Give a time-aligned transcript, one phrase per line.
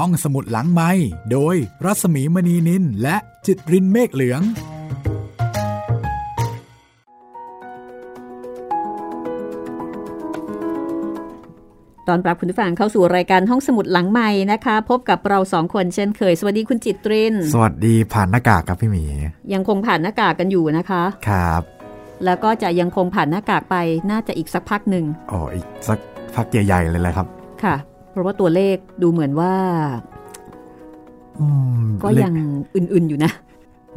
[0.00, 0.90] ห้องสมุดหลังไม้
[1.32, 4.40] โดยรัสมีมณีนินและจิตรินเมฆเหลือง
[12.08, 19.04] ตอนปรับคุณผู้ฟังเข้าสู่รายการห้องสมุดหลังใหม่นะคะ พบกับเราสองคนเช่นเคย สวัสดีคุณจิตริน สวัสดีผ่านหน้ากากครับพี่หมี
[19.52, 21.62] ยังคงผ่านหน้ากากกันอยู่นะคะ ครับ
[22.24, 23.76] แล้วก็จะยังคงผ่านหน้ากากไป
[24.10, 25.98] น่าจะอีกสักพักหนึ่งโอ้อีกสัก
[26.34, 27.26] พักใหญ่ๆเลยแหละครับ
[27.64, 27.76] ค่ะ
[28.10, 29.54] เพราะว่าตัวเลขดูเหมือนว่า
[31.40, 31.46] อื
[31.82, 32.34] มก็ยัง
[32.74, 33.32] อื่นๆอยู่นะ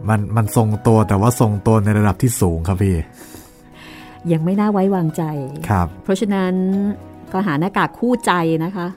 [0.09, 2.95] มันมันทรงตัวแต่ว่าทรงตัวในระดับที่สูงครับพี่
[4.31, 5.23] ยังไม่น่าไว้วางใจ
[5.69, 6.53] ครับ เพราะฉะนั้น
[7.31, 8.31] ก็หาหน้ากากคู่ใจ
[8.65, 8.87] นะคะ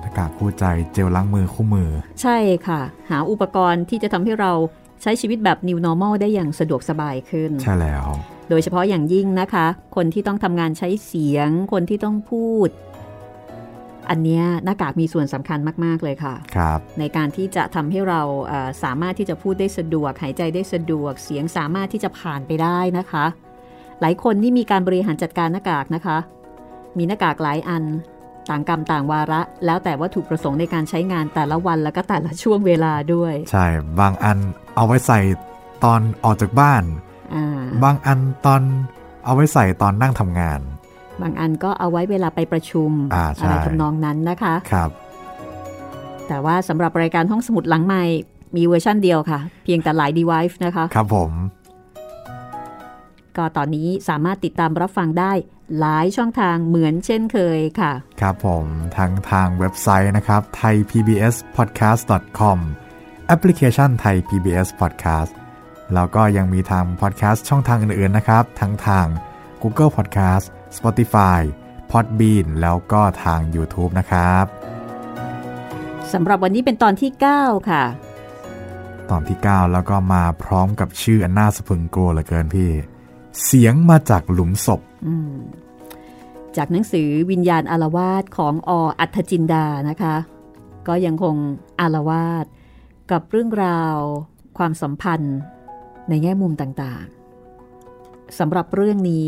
[0.00, 1.90] หน้ากากคู่ใจเจลล้างมือคู่มือ
[2.22, 2.80] ใช่ค่ะ
[3.10, 4.52] หาอุปกรณ์ที่จะทำให้เรา
[5.02, 8.06] ใช้ชีวิตแบบ new normal ได้อย่างสะดวกสบายขึ้น ใช่แล้ว
[8.50, 9.66] โดยเฉพาะอย่างยิ่งนะคะ
[9.96, 12.68] คนที่ต้องทำงานใช้เสียง คนที่ต้องพูด
[14.10, 23.24] อันเนี้ยหน้ากากมีส่วนสำคัญมาก ๆ เลยค่ะครับในการที่จะทำให้เราเอ่อสามารถที่จะพูดได้สะดวก หายใจได้สะดวก เสียงสามารถที่จะผ่านไปได้นะคะ
[24.00, 26.18] หลายคนนี่มีการบริหารจัดการหน้ากากนะคะ
[26.98, 27.84] มีหน้ากากหลายอัน
[28.50, 33.66] ต่างกรรมต่างวาระ แล้วแต่วัตถุประสงค์ในการใช้งานแต่ละวันแล้วก็แต่ละช่วงเวลาด้วย ใช่
[34.00, 34.38] บางอัน
[34.76, 35.20] เอาไว้ใส่
[35.84, 36.82] ตอนออกจากบ้าน
[37.34, 38.62] อ่าบางอันตอน
[39.24, 40.60] เอาไว้ใส่ตอนนั่งทำงาน
[41.22, 44.90] บางอันก็เอาไว้เวลาไปประชุมอ่าใช่ไรทำนองนั้นนะคะครับ
[46.28, 48.04] แต่ว่าสำหรับรายการห้องสมุดหลังใหม่
[48.56, 51.30] มีเวอร์ชั่นเดียวค่ะ เพียงแต่หลาย device นะคะ ครับผม
[53.36, 55.32] ก็ตอนนี้สามารถติดตามรับฟังได้
[55.78, 58.64] หลายช่องทางเหมือนเช่นเคยค่ะ ครับผม
[58.98, 62.58] ทั้งทางเว็บไซต์นะครับ thaipbspodcast.com
[63.26, 65.32] แอปพลิเคชัน Thai PBS Podcast
[65.94, 69.06] แล้วก็ยังมีทางพอดแคสต์ช่องทางอื่นๆนะครับ ทั้งทาง
[69.62, 71.40] Google Podcast Spotify
[71.90, 74.44] Podbean แล้วก็ทาง YouTube นะครับ
[76.12, 77.84] สำหรับวันนี้เป็นตอนที่ 9 ค่ะ
[79.10, 82.70] ตอนที่ 9 แล้วก็มาพร้อมกับชื่ออันน่าสะพรึงกลัวเหลือเกินพี่
[83.44, 85.34] เสียงมาจากหลุมศพอืม
[86.56, 88.70] จากหนังสือวิญญาณอารวาสของอ
[89.00, 90.16] อัธจินดานะคะ
[90.88, 91.36] ก็ยังคง
[91.80, 92.46] อารวาส
[93.10, 93.96] กับเรื่องราว
[94.58, 95.36] ความสัมพันธ์
[96.08, 99.26] ในแง่มุมต่างๆสำหรับเรื่องนี้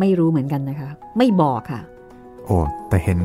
[0.00, 1.80] ไม่รู้เหมือนกันนะคะ ไม่บอกค่ะ
[2.44, 2.56] โอ้
[2.88, 3.20] แต่เห็น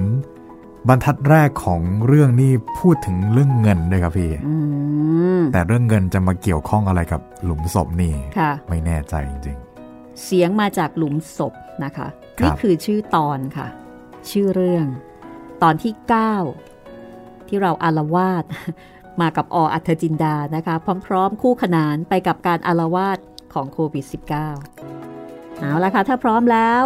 [0.87, 4.55] บรรทัดแรกของเรื่องนี่พูดถึงเรื่องเงินด้วยครับพี่อื
[5.39, 9.57] มแต่เรื่องเงินจะมาเกี่ยวข้องอะไรกับหลุมศพนี่ค่ะไม่แน่ใจจริง
[10.23, 11.53] เสียงมาจากหลุมศพ
[11.83, 12.07] นะคะ
[12.39, 13.67] ครับนี่คือชื่อตอนค่ะ
[14.29, 14.85] ชื่อเรื่อง
[15.63, 15.93] ตอนที่
[16.71, 18.43] 9 ที่เราอารวาส
[19.21, 20.75] มากับออัธจินดานะคะ
[21.05, 23.19] พร้อม ๆ คู่ขนานไปกับการอารวาส
[23.53, 25.08] ของโควิด -19
[25.59, 26.83] เอาละค่ะ ถ้าพร้อมแล้ว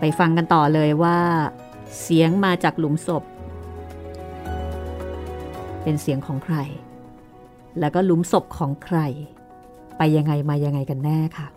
[0.00, 1.18] ไปฟังกันต่อเลยว่า
[2.00, 3.24] เสียงมาจากหลุมศพ
[5.82, 6.56] เป็นเสียงของใคร
[7.80, 8.98] แล้วก็หลุมศพของใคร
[9.98, 11.48] ไปยังไงมายังไงกันแน่ค่ะ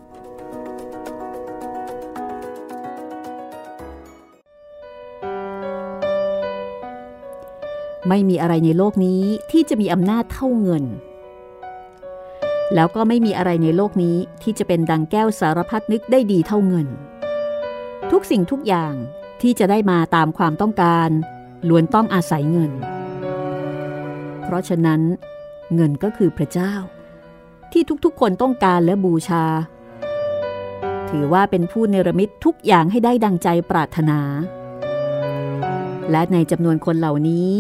[8.10, 9.22] ไม่มีอะไรในโลกนี้
[9.52, 10.84] ที่จะมีอำนาจเท่าเงิน
[12.78, 16.88] แล้วก็ไม่มีอะไรในโลกนี้ที่จะเป็นดังแก้วสารพัดนึกได้ดีเท่าเงิน
[18.12, 18.94] ทุกสิ่งทุกอย่าง
[19.42, 21.10] ที่จะได้มาตามความต้องการ
[21.70, 22.72] ล้วนต้องอาศัยเงิน
[24.44, 25.02] เพราะฉะนั้น
[25.76, 26.74] เงินก็คือพระเจ้า
[27.72, 29.46] ที่ทุกๆคนต้องการและบูชา
[31.10, 34.20] ถือว่าเป็นผู้เนรมิตทุกอย่างให้ได้ดังใจปรารถนา
[36.12, 37.52] และในจำนวนคนเหล่านี้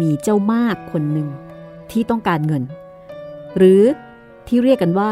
[0.00, 1.28] มีเจ้ามากคนหนึ่ง
[1.90, 2.62] ที่ต้องการเงิน
[3.56, 3.82] หรือ
[4.48, 5.10] ที่เรียกกันว่า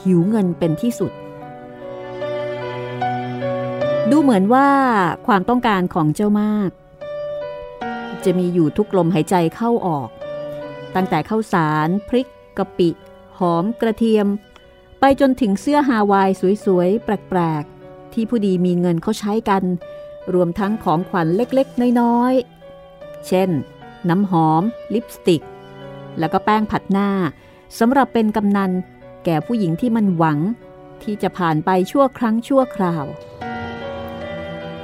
[0.00, 1.12] หิวเงินเป็นที่สุด
[4.10, 4.68] ดูเหมือนว่า
[5.26, 6.70] ความต้องการของเจ้ามาก
[8.24, 10.08] จะมีอยู่ทุกลมหายใจเข้าออก
[10.94, 12.28] ตั้งแต่ข้าวสารพริก
[12.58, 12.90] กะปิ
[13.38, 14.26] หอมกระเทียม
[15.00, 16.30] ไปจนถึงเสื้อฮาวาย
[16.64, 19.62] สวยๆ แปลกๆ ที่ผู้ดีมีเงินเขาใช้กัน
[20.34, 23.50] รวมทั้งของขวัญเล็กๆ น้อยๆ เช่น
[24.08, 24.62] น้ำหอม
[24.94, 25.42] ลิปสติก
[26.18, 27.08] แล้วก็แป้งผัดหน้า
[27.78, 28.70] สำหรับเป็นกำนัน
[29.24, 30.38] แก่ผู้หญิงที่มันหวัง
[31.02, 33.04] ที่จะผ่านไปชั่วครั้งชั่วคราว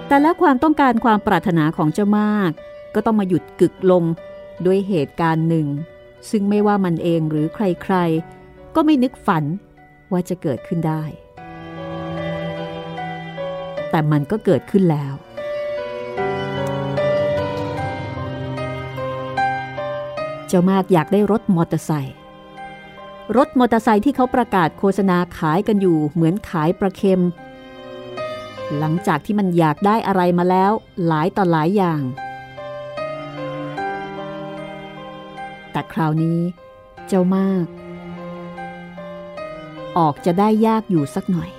[0.06, 2.50] แต่และความต้องการความปรารถนาของเจ้ามาก
[2.94, 4.05] ก็ต้องมาหยุดกึกลง
[4.67, 5.67] ด้วยเหตุการณ์หนึ่ง
[6.31, 9.44] ซึ่งไม่ว่ามันเองหรือใครๆ ก็ไม่นึกฝัน
[10.12, 11.02] ว่าจะเกิดขึ้นได้
[13.90, 15.14] แต่มันก็เกิดขึ้นแล้ว
[20.49, 22.17] เจ้ามากอยากได้รถมอเตอร์ไซค์
[23.36, 27.22] รถมอเตอร์ไซค์ที่เขาประกาศโฆษณาขายกันอยู่เหมือนขายประเค็ม
[28.78, 30.72] หลังจากที่มันอยากได้อะไรมาแล้ว
[31.06, 32.02] หลายต่อหลายอย่าง
[35.70, 36.40] แต่คราวนี้
[37.08, 37.66] เจ้ามาก
[39.98, 41.50] ออกจะได้ยากอยู่สักหน่อย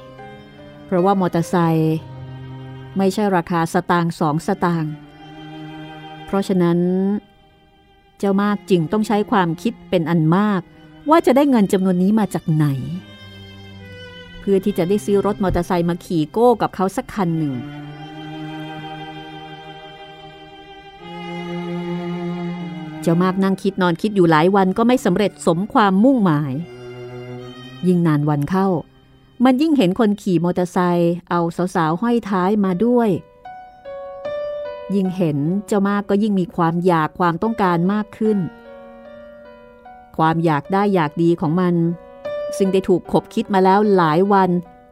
[0.86, 1.98] เพราะว่ามอเตอร์ไซค์
[2.98, 4.94] ไม่ใช่ราคาสตางค์สองสตางค์
[6.26, 6.80] เพราะฉะนั้น
[8.20, 10.62] เจ้ามากจึงต้องใช้ความคิดเป็นอันมาก
[11.10, 12.66] ว่าจะได้เงินจำนวนนี้มาจากไหน
[14.40, 17.56] เพื่อที่จะได้ซื้อรถมอเตอร์ไซค์มาขี่โก้กับเขาสักคันหนึ่ง
[23.02, 26.54] เจ้ามากนั่งคิดนอนคิดอยู่หลายวันก็ไม่สำเร็จสมความมุ่งหมาย
[27.88, 28.68] ยิ่งนานวันเข้า
[29.44, 31.42] มันยิ่งเห็นคนขี่มอเตอร์ไซค์เอา
[31.76, 33.10] สาวๆห้อยท้ายมาด้วย
[34.96, 38.38] ยิ่งเห็นเจ้ามากก็ยิ่งมีความอยากความต้องการมากขึ้น
[40.18, 41.76] ความอยากได้อยากดีของมัน
[42.58, 44.50] ซึ่งได้ถูกขบคิดมาแล้วหลายวัน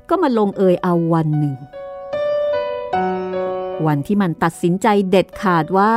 [0.09, 1.57] ก็มาลงเอยเอาวันหนึ่ง
[3.85, 5.95] วันที่มันตัดสินใจเด็ดขาดว่า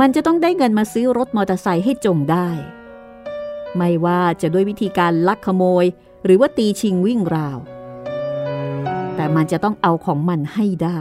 [0.00, 2.48] มันจะต้องได้เงินมาซื้อรถมอเตอร์ไซค์ให้จงได้
[3.76, 5.84] ไม่ว่าจะด้วยวิธีการลักขโมย
[6.24, 7.58] หรือว่าตีชิงวิ่งราว
[9.16, 11.00] แต่มันจะต้องเอาของมันให้ได้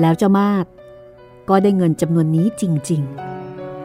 [0.00, 0.64] แล้วเจ้ามาก
[1.48, 3.02] ก็ได้เงินจำนวนนี้จริง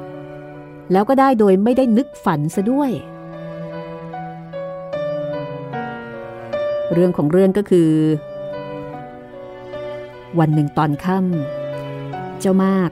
[0.03, 2.91] ๆ แล้วก็ได้โดยไม่ได้นึกฝันซะด้วย
[6.93, 7.89] เรื่องของเรื่องก็คือ
[10.39, 12.89] วันหนึ่งตอนค่ำเจ้ามาก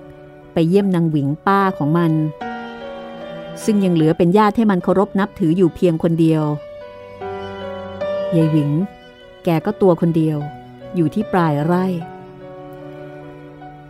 [0.53, 2.11] ไปเยี่ยมนางหวิงป้าของมัน
[3.63, 6.43] ซึ่งยังเหลือเป็นญาติให้มันเคารพนับถืออยู่เพียงคนเดียว
[8.35, 8.71] ยายหวิง
[9.43, 10.37] แกก็ตัวคนเดียว
[10.95, 11.85] อยู่ที่ปลายไร่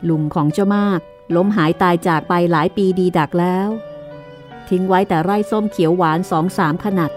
[0.10, 1.00] ลุงของเจ้ามาก
[1.36, 3.70] ล้มหายตายจากไปหลายปีดีดักแล้ว
[4.70, 7.12] ทิ้งไว้แต่ไร่ส้มเขียวหวานสองสามขนาด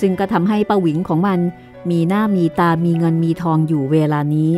[0.00, 1.40] ซึ่งก็ทำให้ป้าหวิงของมัน
[1.90, 4.52] มีหน้ามีตามีเงินมีทองอยู่เวลานี้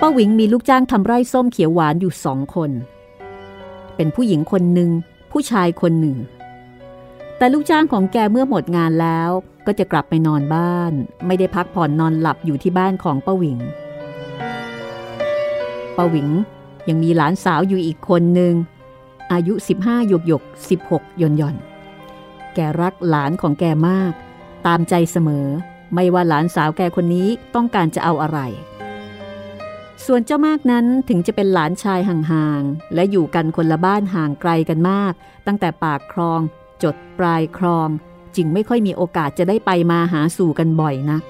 [0.00, 2.70] ป้าหวิงมีลูกจ้างทำไร่ส้มเขียวหวานอยู่สองคน
[3.96, 4.90] เป็นผู้หญิงคนหนึ่ง
[5.32, 6.16] ผู้ชายคนหนึ่ง
[7.38, 9.30] แต่ลูกจ้างของแกเมื่อหมดงานแล้ว
[9.66, 10.92] ก็จะกลับไปนอนบ้าน
[11.26, 13.58] ไม่ได้พักผ่อนนอนหลับอยู่ที่บ้านของป้าหวิง
[15.98, 16.28] ป้าหวิง
[16.88, 18.54] ยังมีหลานสาวอยู่อีกคนหนึ่ง
[19.32, 20.42] อายุ 15หยกหยก
[20.82, 21.56] 16ยนยอน
[22.54, 24.12] แกรักหลานของแกมาก
[24.66, 25.46] ตามใจเสมอ
[25.94, 28.38] ไม่ว่าหลานสาวแกคนนี้ต้องการจะเอาอะไร
[30.06, 35.12] ส่วนเจ้ามากนั้นถึงจะเป็นหลานชายห่างๆ และอยู่กันคนละบ้านห่างไกลกันมาก
[35.46, 36.40] ตั้งแต่ปากคลอง
[36.82, 37.88] จดปลายคลอง
[38.36, 41.22] จึงไม่ค่อยมีโอกาสจะได้ไปมาหาสู่กันบ่อยนัก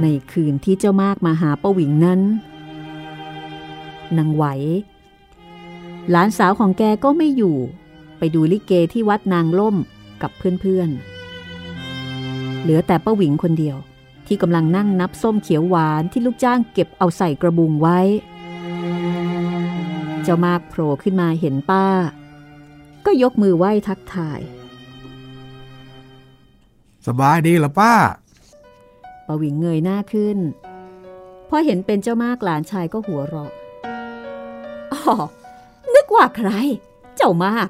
[0.00, 2.20] ในคืนที่เจ้ามากมาหาป้าหวิงนั้น
[4.18, 4.44] นางไหว
[6.10, 7.56] หลานสาวของแกก็ไม่อยู่
[8.18, 9.76] ไปดูลิเกที่วัดนางล่ม
[10.22, 13.76] กับเพื่อนๆ เหลือแต่ป้าหวิงคนเดียว
[14.26, 17.98] ที่กำลังนั่งนับส้มเขียวหวานที่ลูกจ้างเก็บเอาใส่กระบุงไว้
[20.22, 21.86] เจ้ามากโผล่ขึ้นมาเห็นป้า
[23.06, 24.40] ก็ยกมือไหว้ทักทาย
[27.06, 27.92] สบายดีหรอป้า
[29.32, 30.38] ป้าหวิงเงยหน้าขึ้น
[31.48, 33.52] พอเห็นเป็นเจ้ามากหลานชายก็หัวเราะ
[34.92, 35.14] อ๋อ
[35.94, 36.50] นึกว่าใคร
[37.16, 37.68] เจ้ามาก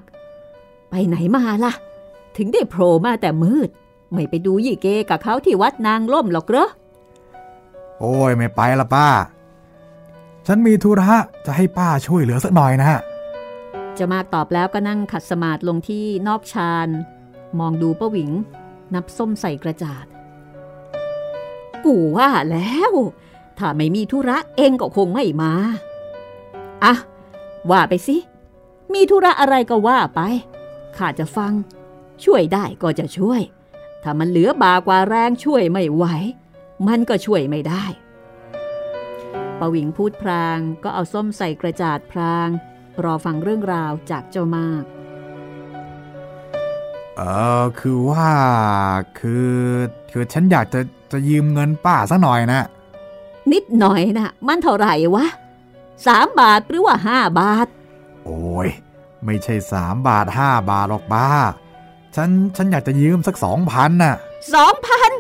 [0.91, 1.73] ไปไหนมาล่ะ
[2.37, 3.69] ถึงได้โผล่มาแต่มืด
[4.12, 6.69] ไม่ไปดูยี่เกกับเขาที่วัดนางล่มหรอกเหรอ
[7.99, 9.09] โอ้ยไม่ไปละป้า
[10.47, 11.12] ฉันมีธุระ
[11.47, 13.00] จะให้ป้าช่วยเหลือสักหน่อยนะ
[13.95, 16.88] เจ้ามากตอบแล้วก็นั่งขัดสมาธิลงที่นอกชาน
[17.59, 18.31] มองดูป้าหวิง
[18.95, 20.07] นับส้มใส่กระจาด
[21.87, 22.93] กูว่าแล้ว
[23.59, 25.53] ถ้าไม่มีธุระเองก็คงไม่มา
[26.85, 26.95] อะ
[27.71, 28.17] ว่าไปสิ
[28.95, 30.21] มีธุระอะไรก็ว่าไป
[30.97, 31.53] ข้าจะฟัง
[32.25, 33.41] ช่วยได้ก็จะช่วย
[34.03, 36.05] ถ้ามันเหลือบากว่าแรงช่วยไม่ไหว
[36.87, 37.85] มันก็ช่วยไม่ได้
[39.59, 42.49] ปวิงพูดพรางก็เอาส้มใส่กระจาดพราง
[43.05, 44.85] รอฟังเรื่องราวจากเจ้ามาก
[47.16, 47.23] เอ
[47.61, 48.28] อคือว่า
[49.19, 49.52] คือ
[50.12, 50.81] คือฉันอยากจะ
[51.12, 52.66] จะยืมเงินป้าสักหน่อยนะ
[53.52, 55.26] นิดหน่อยนะมันเท่าไหร่วะ
[56.07, 57.66] สามบาทหรือว่าห้าบาท
[58.25, 58.69] โอ้ย
[59.25, 61.26] ไม่ใช่สามบาทห้าบาทหรอกป้า
[62.16, 64.14] ฉันฉันอยากจะยืมสักสองพันน่ะ
[64.54, 65.11] สองพัน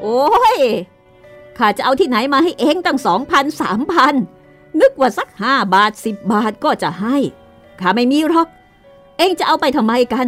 [0.00, 0.58] โอ้ย
[1.58, 4.14] ข้าจะเอาที่ไหนมาให้เองตั้งสองพันสามพัน
[4.80, 7.16] นึกว่าสักห้าบาทสิบบาทก็จะให้
[7.80, 8.48] ข้าไม่มีหรอก
[9.18, 10.26] เองจะเอาไปทำไมกัน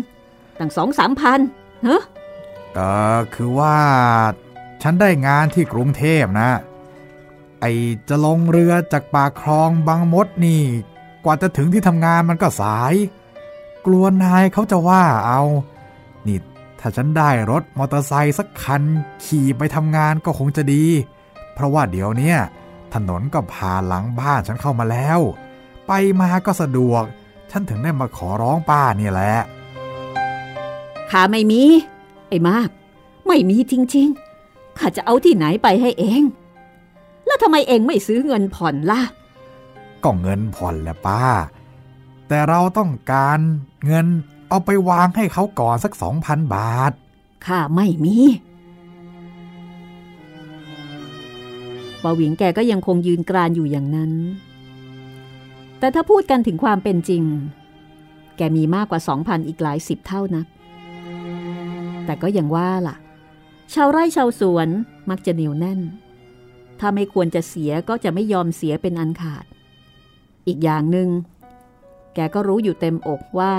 [0.59, 1.41] ตั้งสองสามพัน
[1.83, 2.03] เฮ้อ
[2.75, 2.81] เอ
[3.17, 3.77] อคือว่า
[4.83, 6.51] ฉันได้งานที่กรุงเทพนะ
[7.61, 7.65] ไอ
[8.09, 10.63] จะลงเรือจากปากคลองบางมดนี่
[11.25, 12.95] กว่าจะถึงที่ทำงานมันก็สาย
[13.87, 15.43] กลัวนายเขาจะว่าเอา
[16.27, 16.43] นี่ถ
[16.81, 18.83] ถ้าฉันได้รถมอเตอร์ไซค์สักคัน
[19.25, 20.85] ขี่ไปทำงานก็คงจะดี
[21.55, 22.39] เพราะว่าเดี๋ยวเนี้ย
[22.95, 25.21] ถนนก็ผ่านหลังบ้านฉันเข้ามาแล้ว
[25.87, 27.05] ไปมาก็สะดวก
[27.51, 29.35] ฉันถึงได้มาขอร้องป้าเนี่ยแหละ
[31.17, 31.63] ข้าไม่มี
[32.29, 32.69] ไอ้มาก
[33.27, 36.23] ไม่มีจริงๆ ข้าจะเอาที่ไหนไปให้เอง
[37.27, 39.01] แล้วทำไมเองไม่ซื้อเงินผ่อนล่ะ
[40.05, 41.23] ก็เงินผ่อนแหละป้า
[42.29, 43.39] แต่เราต้องการ
[43.87, 44.07] เงิน
[44.49, 46.93] เอาไปวางให้เขาก่อนสักสองพันบาท
[47.47, 48.17] ข้าไม่มี
[52.03, 54.13] ปาหวิงแกก็ยังคงยืนกรานอยู่อย่างนั้น
[55.79, 57.23] แต่ถ้าพูดกันถึงความเป็นจริง
[58.37, 60.45] แกมีมากกว่าสองพันอีกหลายสิบเท่านะ
[62.05, 62.97] แต่ก็ยังว่าล่ะ
[63.75, 64.69] ชาวไร่ชาวสวน
[65.11, 65.81] มักจะเหนียวแน่น
[66.81, 69.45] ถ้าไม่ควรจะเสียก็จะไม่ยอมเสียเป็นอันขาด
[70.47, 71.09] อีกอย่างหนึง่ง
[72.15, 73.55] แกก็รู้อยู่เต็มอกว่า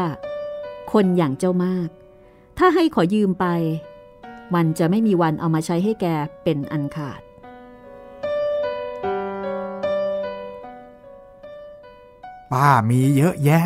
[0.91, 1.89] คนอย่างเจ้ามาก
[2.57, 3.45] ถ้าให้ขอยืมไป
[4.55, 6.05] มันจะไม่มีวันเอามาใช้ให้แก
[6.43, 7.21] เป็นอันขาด
[12.51, 13.65] ป้ามีเยอะแยะ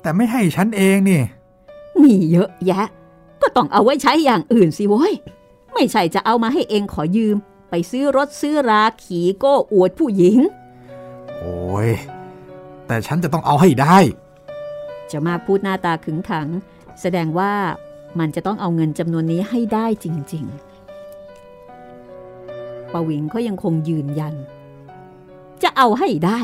[0.00, 1.22] แต่ไม่ให้ฉันเองนี่
[2.02, 2.86] มีเยอะแยะ
[3.42, 5.12] ก็ต้องเอาไว้ใช้อย่างอื่นสิโว้ย
[5.74, 7.36] ไม่ใช่จะเอามาให้เองขอยืม
[7.70, 10.38] ไปซื้อรถซื้อราขี่โก้อวดผู้หญิง
[11.38, 11.88] โอ้ย
[12.86, 13.98] แต่ฉันจะต้องเอาให้ได้
[15.12, 16.48] จะมาพูดหน้าตาขึงขัง
[17.00, 17.52] แสดงว่า
[18.18, 20.44] มันจะต้องเอาเงินจำนวนนี้ให้ได้จริง
[22.08, 24.34] ๆปาวิงก็ยังคงยืนยัน
[25.62, 26.40] จะเอาให้ได้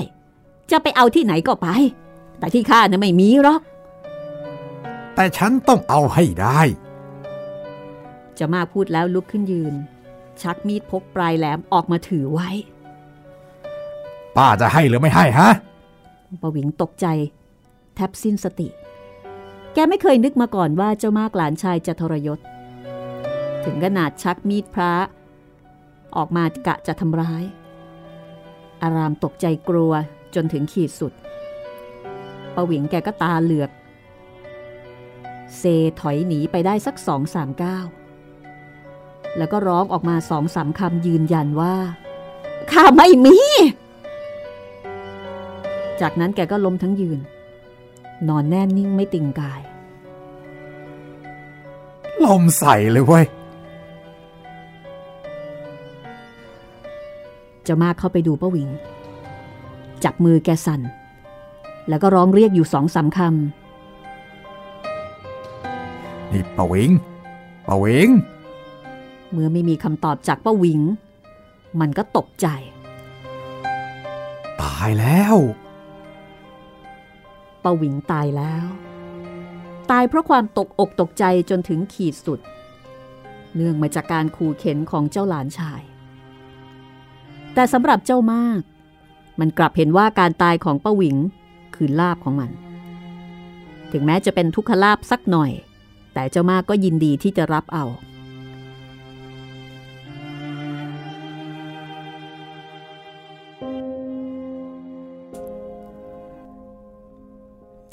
[0.71, 1.69] จะไปเอาที่ไหนก็ไป
[2.39, 3.61] แต่ที่ข้านะไม่มีหรอก
[5.15, 6.61] แต่ฉันต้องเอาให้ได้
[8.39, 9.75] จะมาพูดแล้วลุกขึ้นยืน
[10.43, 12.51] ชักมีดพกปลายแหลมออกมาถือไว้
[14.37, 15.51] ป้าจะให้หรือไม่ให้ฮะ
[16.43, 17.07] ปาวิงตกใจ
[17.95, 18.69] แทบสิ้นสติ
[19.75, 22.39] แกไม่เคยนึกมาก่อนว่าเจ้ามากหลานชายจะทรยศ
[23.65, 24.93] ถึงขนาดชักมีดพระ
[26.17, 27.45] ออกมากะจะทำร้าย
[28.83, 29.93] อารามตกใจกลัว
[30.35, 31.13] จนถึงขีดสุด
[32.55, 33.71] ปาวิงแกก็ตาเหลือก
[35.57, 35.63] เซ
[36.01, 37.85] ถอยหนีไปได้สักสองสามก้าว
[39.39, 41.75] แล้วก็ร้องออกมาสองสามคำยืนยันว่า
[42.73, 43.37] ข้าไม่มี
[46.01, 47.19] จากนั้นแกก็ล้มทั้งยืน
[48.29, 49.61] นอนแน่นิ่งไม่ติงกาย
[52.25, 53.27] ลมใส่เลยเว้ย
[57.65, 58.69] เจะมากเข้าไปดูป้าหวิง
[60.05, 60.81] จับมือแกสั่น
[61.89, 63.19] แล้วก็ร้องเรียกอยู่สองสามค
[66.33, 66.91] นี่ปะวิง
[67.67, 68.36] ปะวิงำ
[69.37, 70.81] เมื่อไม่มีคำตอบจากป้าหวิง
[71.81, 72.47] มันก็ตกใจ
[74.63, 75.37] ตายแล้ว
[77.65, 78.67] ป้าหวิงตายแล้ว
[79.91, 82.41] ตายเพราะความตกอกตกใจจนถึงขีดสุด
[83.55, 85.83] เนื่องมาจากการขู่เข็นของเจ้าหลานชาย
[87.55, 88.61] แต่สำหรับเจ้ามาก
[89.41, 91.17] มันกลับเห็นว่าการตายของป้าหวิง
[91.75, 92.51] คือลาบของมัน
[93.93, 95.51] ถึงแม้จะเป็นทุกขลาบสักหน่อย
[96.15, 97.85] แต่เจ้ามากก็ยินดีที่จะรับเอา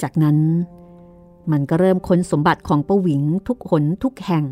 [0.02, 0.38] จากนั้น
[1.52, 4.46] มันก็เริ่มค้นสมบัติของป้าหวิงทุกหนทุกแห่ง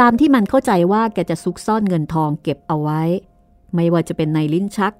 [0.00, 3.02] ตามที่มันเข้าใจว่าแกจะซุกซ่อนเงินทองเก็บเอาไว้
[3.74, 4.94] ไม่ว่าจะเป็นในลิ้นชัก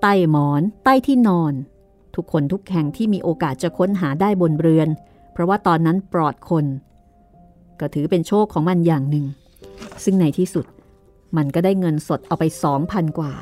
[0.00, 1.52] ใต้หมอน ใต้ที่นอน
[2.14, 4.88] ทุกคนทุกแห่งที่มีโอกาสจะค้นหาได้บนเรือน
[5.32, 6.64] เพราะว่าตอนนั้นปลอดคน
[7.80, 9.26] ก็ถือเป็นโชคของมันอย่างหนึ่ง
[10.04, 10.66] ซึ่งในที่สุด
[11.36, 13.32] มันก็ได้เงินสดเอาไปสองพันกว่า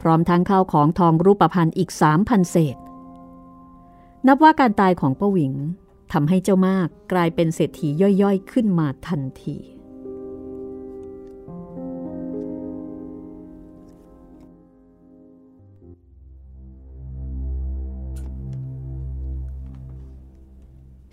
[0.00, 2.76] พร้อมทั้งข้าวของทองรูปพรรณอีกสามพันเศษ
[4.28, 5.54] นับว่าการตายของป้าหวิง
[6.12, 7.88] ทำให้เจ้ามากกลายเป็นเศรษฐี
[8.22, 9.56] ย่อยๆ ขึ้นมาทันที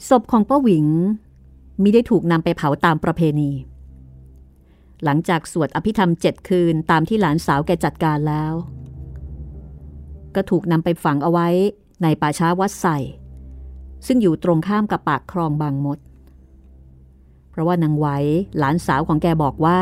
[0.09, 0.87] ศพของป้าหวิง
[1.81, 3.51] มิได้ถูกนำไปเผาตามประเพณี
[5.03, 8.53] หลังจากสวดอภิธรรมเจ็ดคืนตามที่หลานสาวแกจัดการแล้ว
[10.35, 11.49] ก็ถูกนำไปฝังเอาไว้
[12.01, 12.97] ในป่าช้าวัดใส่
[14.07, 15.99] ซึ่งอยู่ตรงข้ามกับปากคลองบางมด
[17.49, 18.07] เพราะว่านางไหว
[18.57, 19.81] หลานสาวของแกบอกว่า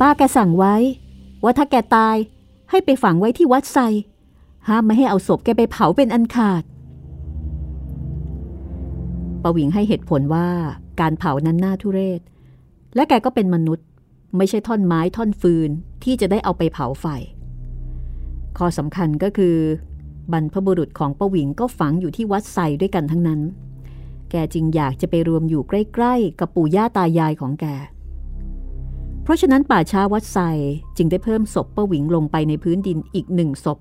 [0.00, 0.74] ป้าแกสั่งไว้
[1.44, 2.16] ว่าถ้าแกตาย
[2.70, 3.78] ให้ไปฝังไว้ที่วัดไซ
[4.68, 6.62] ห้ามไม่ให้เอาศพแกไปเผาเป็นอันขาด
[9.42, 10.48] ปวิงให้เหตุผลว่า
[11.00, 12.20] การเผานั้นน่าทุเรศ
[12.94, 13.86] และแกก็เป็นมนุษย์
[14.36, 15.70] ไม่ใช่ท่อนไม้ท่อนฟืน
[16.04, 17.06] ที่จะได้เอาไปเผาไฟ
[18.58, 19.56] ข้อสำคัญก็คือ
[20.32, 23.40] บรรพบุรุษของปวิงก็ฝังอยู่ที่วัดไซด้วยกันทั้งนั้น
[24.30, 27.66] แกแกจึงอยากจะไปรวมอยู่ใกล้ ๆ กับปู่ย่าตายายของแก
[29.22, 30.38] เพราะฉะนั้นป่าช้าวัดไซ
[30.96, 33.78] จึงได้เพิ่มศพป้าหวิงลงไปในพื้นดินอีกหนึ่งศพ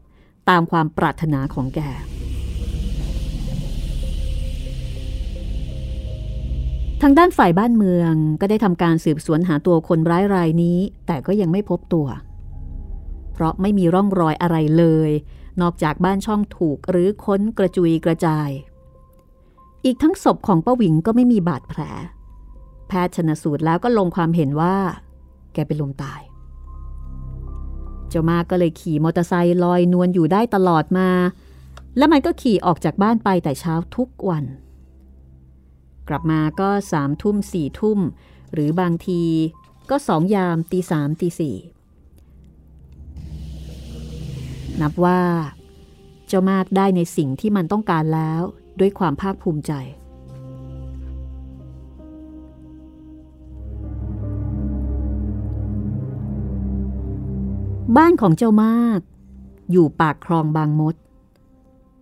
[0.49, 1.79] ตามความปรารถนาของแก
[7.01, 15.11] ทางด้านฝ่ายบ้านเมืองก็ได้ทำการสืบสวนหาตัวคนร้ายรายนี้ แต่ก็ยังไม่พบตัวเเพราะไม่มีร่องรอยอะไรเลย
[15.61, 18.49] นอกจากบ้านช่องถูกหรือค้นกระจุยกระจาย
[19.85, 21.81] อีกทั้งศพของป้าหวิงก็ไม่มีบาดแผล
[22.87, 24.75] แพทย์ชนสูตรแล้วก็ลงความเห็นว่า
[25.53, 26.21] แกเป็นลมตาย
[28.09, 31.09] เจ้ามาก็เลยขี่มอเตอร์ไซค์ลอยนวลอยู่ได้ตลอดมา
[31.97, 34.45] และมันก็ขี่ออกจากบ้านไปแต่เช้าทุกวัน
[36.07, 37.99] กลับมาก็สามทุ่มสี่ทุ่ม
[38.53, 39.21] หรือบางที
[39.89, 41.55] ก็สองยามตีสามตีสี่
[44.81, 45.21] นับว่า
[46.27, 48.41] เจ้ามากได้ในสิ่งที่มันต้องการแล้ว
[48.79, 49.73] ด้วยความภาคภูมิใจ
[57.97, 58.99] บ้านของเจ้ามาก
[59.71, 60.95] อยู่ปากคลองบางมด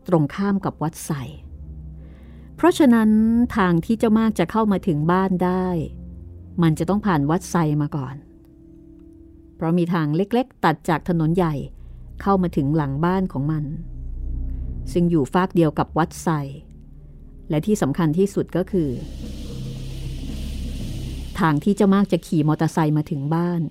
[0.08, 1.12] ตรงข้ามกับวัดใส
[2.56, 3.10] เพราะฉะนั้น
[3.58, 5.68] ทางที่เจ้ามากจะเข้ามาถึงบ้านได้
[6.62, 8.16] มันจะต้องผ่านวัดไซมาก่อน
[9.56, 11.54] เพราะมีทางเล็กๆ ตัดจากถนนใหญ่
[12.22, 13.66] เข้ามาถึงหลังบ้านของมัน
[14.92, 16.28] ซึ่งอยู่ฟากเดียวกับวัดไซ
[17.50, 18.90] และที่สำคัญที่สุดก็คือ
[21.40, 23.62] ทางที่เจ้ามากจะขี่มอเตอร์ไซค์มาถึงบ้าน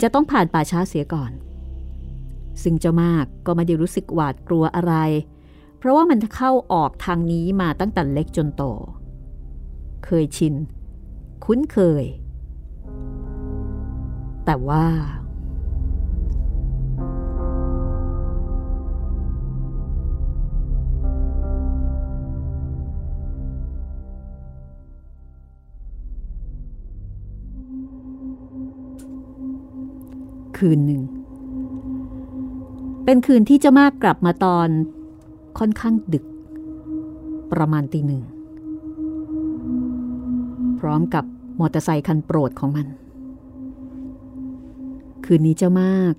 [0.00, 1.32] จะต้องผ่านป่าช้าเสียก่อน
[2.62, 4.94] ซึ่งเจ้ามากก็ไม่ได้รู้สึกหวาดกลัวอะไร
[5.78, 8.62] เพราะว่ามันเข้าออกทางนี้มาตั้งแต่เล็กจนโต
[10.04, 10.54] เคยชิน
[11.44, 12.04] คุ้นเคย
[14.44, 14.86] แต่ว่า
[30.60, 31.02] คืนหนึ่ง
[33.04, 34.68] เป็นคืนที่เจ้ามากกลับมาตอน
[35.58, 36.24] ค่อนข้างดึก
[37.52, 38.22] ประมาณตีหนึ่ง
[40.80, 41.24] พร้อมกับ
[41.60, 42.86] มอเตอร์ไซคันโปรดของมัน
[45.24, 46.14] คืนนี้เจ้ามาก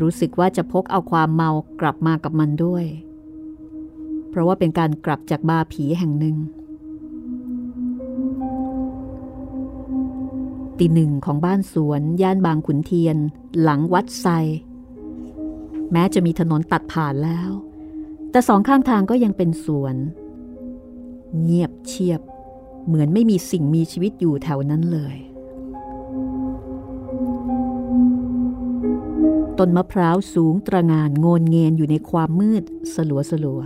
[0.00, 2.84] รู้สึกว่าจะพกเอาความเมากลับมากับมันด้วย
[4.30, 6.36] เพราะว่าเป็นการกลับจากบาร์ผีแห่งหนึ่ง
[10.78, 13.16] ตีหนึ่งของบ้านสวน ย่านบางขุนเทียน
[13.62, 14.26] หลังวัดไซ
[15.92, 17.50] แม้จะมีถนนตัดผ่านแล้ว
[18.30, 19.96] แต่สองข้างทางก็ยังเป็นสวน
[21.42, 22.20] เงียบเชียบ
[22.86, 25.16] เหมือนไม่มีสิ่งมีชีวิตอยู่แถวนั้นเลย
[29.58, 32.62] ต้นมะพร้าวสูงตระงานโงนเงนอยู่ในความมืด
[32.94, 33.62] สลัวสลัว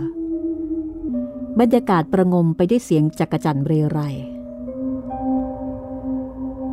[1.59, 3.99] บรรยากาศประงมไปด้วยเสียงจักรจันเรไร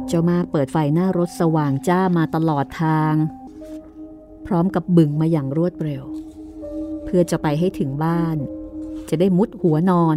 [0.09, 3.14] เจ้ามาเปิดไฟหน้ารถสว่างจ้ามาตลอดทาง
[4.47, 6.05] พร้อมกับบึงมาอย่างรวดเร็ว
[7.05, 8.37] เพื่อจะไปให้ถึงบ้าน
[9.09, 10.16] จะได้มุดหัวนอน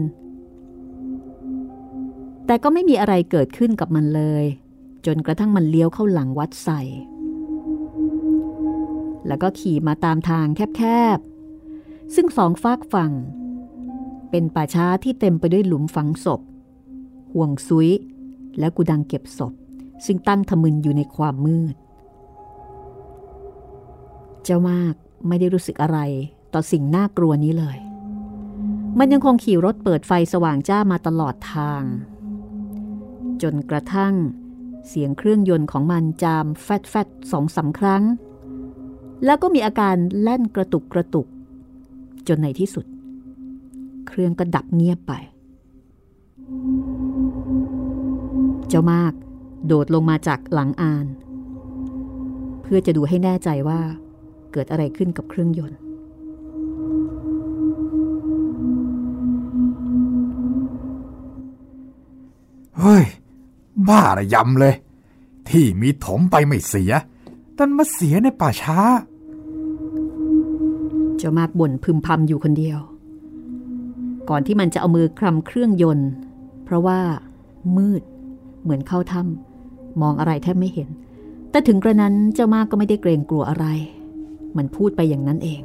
[2.46, 4.46] แต่ก็ไม่มีอะไรเกิดขึ้นกับมันเลย
[5.06, 6.82] จนกระทั่งมันเลี้ยวเข้าหลังวัดใส่
[9.28, 10.46] แล้วก็ขี่มาตามทาง
[10.78, 10.82] แค
[11.18, 13.12] บๆ ซึ่งสองฟากฝั่ง
[14.30, 16.42] เป็นป่าช้าที่เต็มไปด้วยหลุมฝังศพ
[17.34, 17.90] ห่วงซุย
[18.60, 19.54] และกุดังเก็บศพ
[20.06, 21.76] ซึ่งตั้งทมึนอยู่ในความมืด
[24.44, 24.96] เจ้ามาก
[25.28, 26.00] ไม่ได้รู้สึกอะไร
[26.54, 27.78] ต่อสิ่งน่ากลัวนี้เลย
[29.00, 31.84] มันยังคงขี่รถเปิดไฟสว่างจ้ามาตลอดทาง
[33.42, 34.14] จนกระทั่ง
[34.88, 38.04] เสียงเครื่องยนต์ของมันจามแฟดแฟดสองสาครั้ง
[39.26, 41.28] แล้วก็มีอาการแล่นกระตุกกระตุก
[42.28, 42.86] จนในที่สุด
[44.08, 45.14] เครื่องก็ดับเงียบไป
[48.70, 49.14] เจ้ามาก
[49.68, 51.06] โดดลงมาจากหลังอาน
[52.62, 53.82] เพื่อจะดูให้แน่ใจว่า
[54.52, 55.80] เกิดอะไรขึ้นกับเครื่องยนต์
[62.80, 63.06] เฮ้ย
[63.88, 64.76] บ้าระยำเลย
[65.50, 66.94] ที่มีถมไปไม่เสีย
[67.58, 68.80] ดันมาเสียในป่าช้า
[71.18, 72.80] เจ้ามากบ่นพึมพำอยู่คนเดียว
[74.30, 76.10] ก่อนที่มันจะเอามือคลำเครื่องยนต์
[76.64, 77.00] เพราะว่า
[77.78, 78.02] มืด
[78.62, 79.49] เหมือนเข้าถ้ำ
[80.02, 80.90] มองอะไรแทบไม่เห็น
[81.52, 83.66] แต่ถึงกระนั้นเจ้ามากก็ไม่ได้เกรงกลัวอะไร
[84.58, 85.62] มันพูดไปอย่างนั้นเอง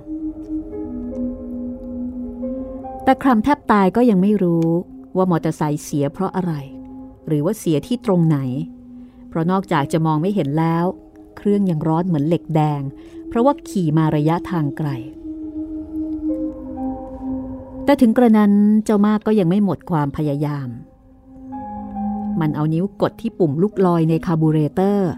[3.05, 4.67] แต่คลำแทบตายก็ยังไม่รู้
[5.17, 6.53] ว่ามอเตอร์ไซค์เสียเพราะอะไร
[7.27, 8.39] หรือว่าเสียที่ตรงไหน
[9.29, 10.85] เพราะนอกจากจะมองไม่เห็นแล้ว
[11.37, 12.81] เครื่องยังร้อนเหมือนเหล็กแดง
[13.29, 14.89] เพราะว่าขี่มาระยะทางไกล
[17.85, 18.53] แต่ถึงกระนั้น
[18.85, 20.69] เจ้ามากก็ยังไม่หมดความพยายาม
[22.41, 25.11] มันเอานิ้วกดที่ปุ่มลูกลอยในคาร์บูเรเตอร์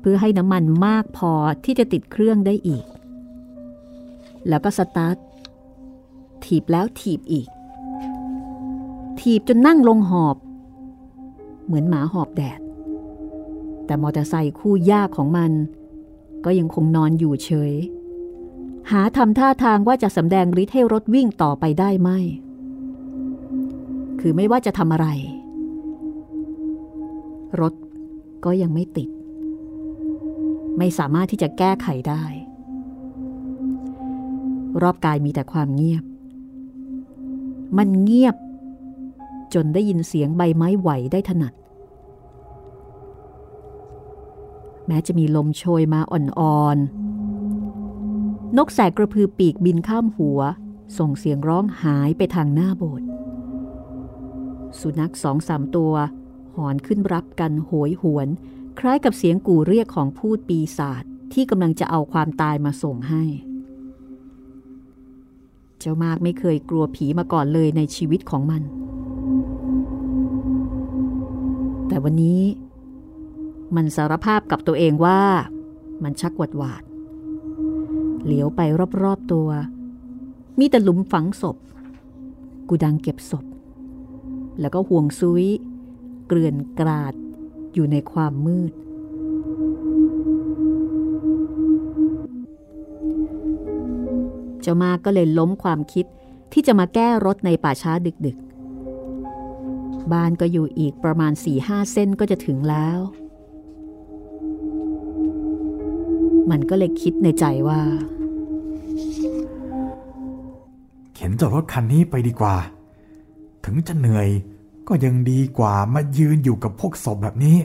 [0.00, 1.32] เพื่อให้น้ำมันมากพอ
[1.64, 2.84] ที่จะติดเครื่องได้อีก
[4.48, 5.16] แล้วก็สตาร์ท
[6.44, 7.48] ถีบแล้วถีบอีก
[9.20, 10.36] ถีบจนนั่งลงหอบ
[11.66, 12.60] เหมือนหมาหอบแดด
[13.86, 15.52] แต่มอเตอร์ไซค์คู่ยากของมัน
[16.44, 17.72] ก็ยังคงนอนอยู่เฉย
[18.90, 22.10] หาทำท่าทางว่าจะสำแดงฤทธิ์ให้รถวิ่งต่อไปได้ไหม
[24.20, 25.08] คือไม่ว่าจะทำอะไร
[27.60, 27.72] รถ
[28.44, 29.08] ก็ยังไม่ติด
[30.78, 32.24] ไม่สามารถที่จะแก้ไขได้
[34.82, 36.04] รอบกายมีแต่ความเงียบ
[37.78, 38.36] มันเงียบ
[39.54, 41.52] จนได้ยินเสียงใบไม้ไหวได้ถนัด
[44.86, 50.40] แม้จะมีลมโชยมาอ่อนๆ นกแสกกระพือปีกบินข้ามหัว
[50.98, 53.06] ส่งเสียงร้องหายไปทางหน้าโบสถ์
[54.80, 55.92] สุนัขสองสามตัว
[56.54, 58.28] หอนขึ้นรับกันโหยหวน
[58.78, 63.24] คล้ายกับเสียงกู่เรียกของพูดปีศาจที่กำลังจะเอาความตายมาส่งให้
[65.78, 68.62] เจ้ามากไม่เคยกลัวผีมาก่อนเลยในชีวิตของมัน
[71.88, 72.40] แต่วันนี้
[73.76, 75.20] มันสารภาพกับตัวเองว่า
[76.02, 76.82] มันชักหวาดหวาด
[78.24, 78.60] เหลียวไป
[79.02, 79.48] รอบๆตัว
[80.58, 81.56] มีแต่หลุมฝังศพ
[82.68, 83.44] กูดังเก็บศพ
[84.60, 85.44] แล้วก็ห่วงซุย
[86.32, 87.14] เกลื่อนกราด
[87.74, 88.72] อยู่ในความมืด
[94.62, 96.06] เจ้ามาก็เลยล้มความคิด
[96.52, 97.92] ที่จะมาแก้รถในป่าช้า
[98.26, 102.98] ดึกๆ บ้านก็อยู่อีกประมาณสี่ห้าเส้นก็จะถึงแล้ว
[106.50, 107.80] มันก็เลยคิดในใจว่า
[111.14, 112.56] เข็นเจ้ารถคันนี้ไปดีกว่า
[113.64, 114.28] ถึงจะเหนื่อย
[114.90, 117.58] ก็ยังดีกว่ามายืนอยู่กับพวกศพแบบนี้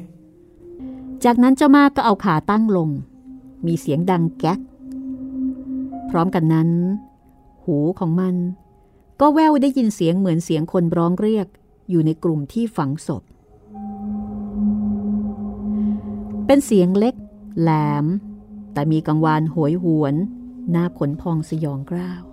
[1.23, 2.89] จากนั้นเจ้ามากก็เอาขาตั้งลง
[3.65, 4.59] มีเสียงดังแก๊ก
[6.09, 6.69] พร้อมกันนั้น
[7.63, 8.35] หูของมัน
[9.21, 11.47] ก็แววได้ยินเสียงเหมือนเสียงคนร้องเรียก
[11.89, 13.23] อยู่ในกลุ่มที่ฝังศพ
[16.45, 17.15] เป็นเสียงเล็ก
[17.61, 17.69] แหล
[18.03, 18.05] ม
[18.73, 20.15] แต่มีกังวานหยหวน
[20.71, 22.23] หน้าผลพองสยองกล้าว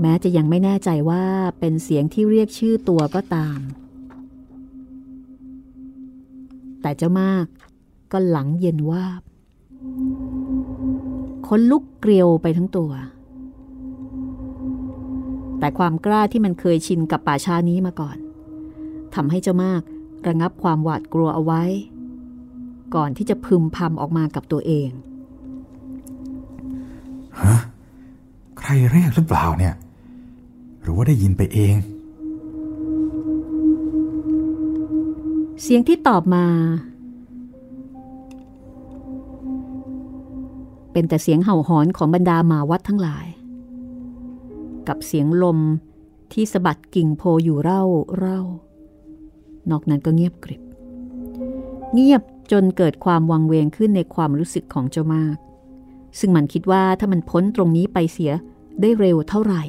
[0.00, 1.24] แม้จะยังไม่แน่ใจว่า
[1.60, 3.58] เป็นเสียงที่เรียกชื่อตัวก็ตาม
[6.82, 7.46] แต่เจ้ามาก
[8.12, 9.22] ก็หลังเย็นวาบ
[11.48, 12.92] คนลุกเกลียวไปทั้งตัว
[15.58, 18.16] แต่ความกล้าที่มันเคยชินกับป่าชานี้มาก่อน
[19.14, 21.62] ทำให้เจ้ามากระงับความหวาดกลัวเอาไว้
[22.94, 24.90] ก่อนที่จะพึมพำออกมากับตัวเอง
[27.40, 27.56] ฮะ
[28.58, 29.74] ใครเรียกหรือเปล่าเนี่ย
[30.82, 31.74] หรือว่าได้ยินไปเอง
[35.62, 36.44] เสียงที่ตอบมา
[40.92, 43.26] เป็นแต่เสียงเห่าหอนของบรรดาหมาวัดทั้งหลาย
[44.88, 45.58] กับเสียงลม
[46.32, 47.82] ที่สะบัดกิ่งโพอยู่เร่า
[48.18, 48.40] เร่า
[49.70, 50.62] นอกนั้นก็เงียบกริบ
[51.94, 55.36] เงียบจนเกิดความวังเวงขึ้นในความรู้สึกของเจ้ามาก
[56.18, 58.32] ซึ่งมันคิดว่าถ้ามันพ้นตรงนี้ไปเสีย
[58.80, 59.62] ได้เร็วเท่าไหร่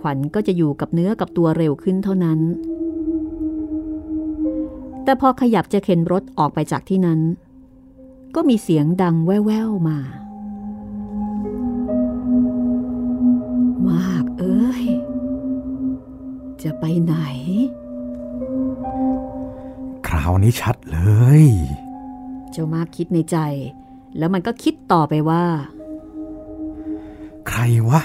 [0.00, 2.40] ขวัญก็จะอยู่กับเนื้อกับตัวเร็วขึ้นเท่านั้น
[5.04, 7.20] แต่พอขยับจะเข็นรถออกไปจากที่นั้น
[8.34, 9.98] ก็มีเสียงดังแว่วๆมา
[13.88, 14.84] มากเอ้ย
[16.62, 17.14] จะไปไหน
[20.08, 20.98] คราวนี้ชัดเล
[21.42, 21.44] ย
[22.50, 23.38] เจ้ามากคิดในใจ
[24.18, 25.44] แล้วมันก็คิดต่อไปว่า
[27.48, 28.00] ใครวะ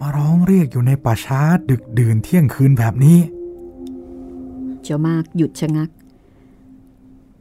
[0.00, 3.18] มาร้องเรียกอยู่ในป่าช้าดึกดื่นเที่ยงคืนแบบนี้
[4.82, 5.90] เจ้ามากหยุดชะงัก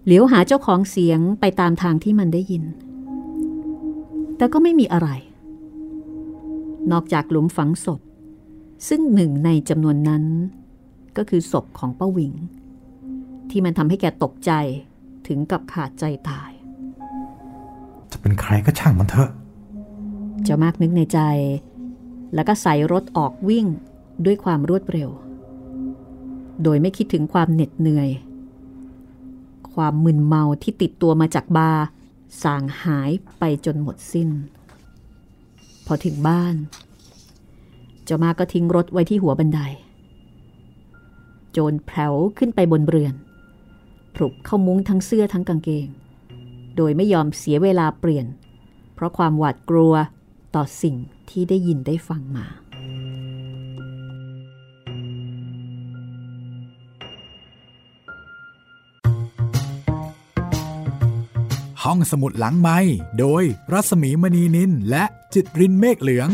[0.05, 2.63] เหลียวหาเจ้าของเสียงไปตามทางที่มันได้ยิน
[4.37, 5.09] แต่ก็ไม่มีอะไร
[6.91, 8.01] นอกจากหลุมฝังศพ
[8.87, 10.23] ซึ่งหนึ่งในจำนวนนั้น
[11.17, 12.33] ก็คือศพของป้าวิง
[13.49, 14.51] ที่มันทำให้แกตกใจ
[15.27, 16.51] ถึงกับขาดใจตาย
[18.11, 19.29] จะเป็นใครก็ช่างมันเถอะ
[20.43, 21.19] เจ้ามากนึกในใจ
[22.33, 23.65] แล้วก็ใส่รถออกวิ่ง
[24.25, 25.09] ด้วยความรวดเร็ว
[26.63, 28.09] โดยไม่คิดถึงความเหน็ดเหนื่อย
[29.73, 31.83] ความมึนเมาที่ติดตัวมาจากบาร์
[32.43, 34.29] สางหายไปจนหมดสิ้น
[35.85, 36.55] พอถึงบ้าน
[38.05, 39.59] เจ้ามาก็ทิ้งรถไว้ที่หัวบันได
[41.51, 43.13] โจรแผ่วขึ้นไปบนเรือน
[44.15, 45.87] ปลุกเข้ามุ้งทั้งเสื้อทั้งกางเกง
[46.75, 48.25] โดยไม่ยอมเสียเวลาเปลี่ยน
[48.95, 49.93] เพราะความหวาดกลัว
[50.55, 50.95] ต่อสิ่ง
[51.31, 52.47] ที่ได้ยินได้ฟังมา
[61.83, 62.77] ห้องสมุดหลังไม้
[63.19, 66.29] โดยรัสมีมณีนินและจิตรินเมฆเหลือง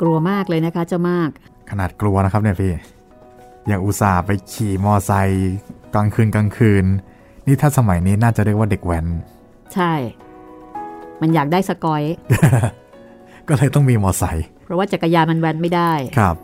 [0.00, 1.30] กลัวมากเลยนะคะเจ้ามาก
[1.70, 2.72] ขนาดกลัวนะครับเนี่ยพี่
[3.66, 5.52] อย่างอุตส่าห์ไปขี่มอไซค์
[5.94, 6.84] กลางคืนกลางคืน
[7.46, 9.06] นี่ถ้าสมัยนี้น่าจะเรียกว่าเด็กแว้น
[9.74, 9.92] ใช่
[11.20, 12.02] มันอยากได้สกอย
[13.48, 16.36] ก็เลยต้องมีมอไซค์ เพราะว่าจักรยานมันแว้นไม่ได้ ครับ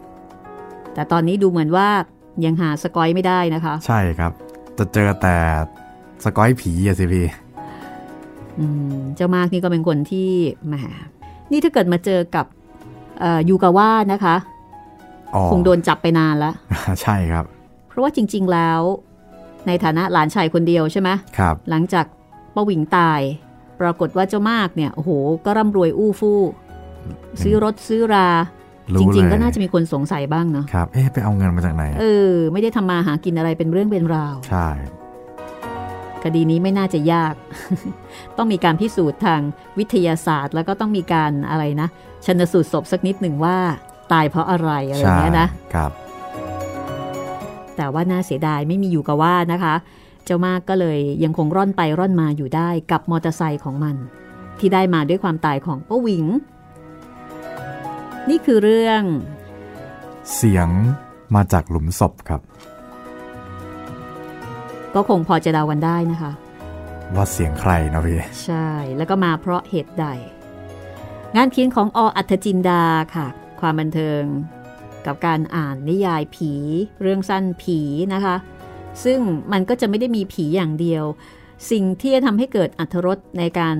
[0.94, 1.88] แต่ตอนนี้ดูเหมือนว่า
[2.44, 4.32] ยังหาสกอยไม่ได้นะคะ ใช่ครับ
[4.78, 5.36] จะเจอแต่
[6.24, 7.26] สกอยผีอะสิพี่
[8.58, 10.30] อืมเจ้ามากนี่ก็เป็นคนที่
[10.66, 10.74] แหม
[11.52, 12.46] นี่ถ้าเกิดมาเจอกับ
[13.20, 14.36] เอ่อยูกาว่านะคะ
[15.34, 16.54] อ๋อคงโดนจับไปนานแล้ว
[17.02, 17.44] ใช่ครับ
[17.88, 18.80] เพราะว่าจริง ๆ แล้ว
[19.66, 22.06] ในฐานะหลานชายคนเดียวใช่ไหมครับ หลังจาก
[22.54, 23.20] ป้าหวิงตาย
[23.80, 25.10] ปรากฏว่าเจ้ามากเนี่ยโอ้โห
[25.44, 26.40] ก็ร่ำรวยอู้ฟู่
[27.42, 28.28] ซื้อรถซื้อรา
[28.94, 34.68] รู้จริงๆเลยก็น่าจะมีคนสงสัยบ้างเนาะครับ เอ๊ะไปเอาเงินมาจากไหน เออ ไม่ได้ทำมาหากินอะไรเป็นเรื่องเป็นราว ใช่
[36.24, 37.34] คดีนี้ไม่น่าจะยาก
[38.36, 39.40] ต้องมีการพิสูจน์ทาง
[39.78, 41.88] วิทยาศาสตร์ แล้วก็ต้องมีการอะไรนะ
[42.24, 43.56] ชันสูตรศพสักนิดหนึ่งว่า
[44.12, 45.90] ตายเพราะอะไรอะไรอย่างเงี้ยนะครับ
[47.80, 49.74] แต่ว่าน่าเสียดายไม่มีอยู่กับว่านะคะ
[50.24, 53.96] เจ้ามากก็เลยยังคงร่อนไปร่อนมาอยู่ได้กับมอเตอร์ไซค์ของมัน
[54.58, 56.26] ที่ได้มาด้วยความตายของป้าหวิง
[58.28, 59.02] นี่คือเรื่อง
[60.34, 60.68] เสียง
[61.34, 62.40] มาจากหลุมศพครับ
[64.94, 66.32] ก็คงพอจะเดาวันได้นะคะ
[67.14, 70.06] ว่าเสียงใครนะพี่ใช่แล้วก็มาเพราะเหตุใด
[71.36, 72.82] งานเขียนของออัธจินดา
[73.14, 73.26] ค่ะ
[73.60, 74.22] ความบันเทิง
[75.06, 76.52] กับการอ่านนิยายผี
[77.02, 77.80] เรื่องสั้นผี
[78.14, 78.36] นะคะ
[79.04, 79.18] ซึ่ง
[79.52, 81.04] มันก็จะไม่ได้มีผีอย่างเดียว
[81.70, 83.76] สิ่งที่จะทำให้เกิดอัธรสในการ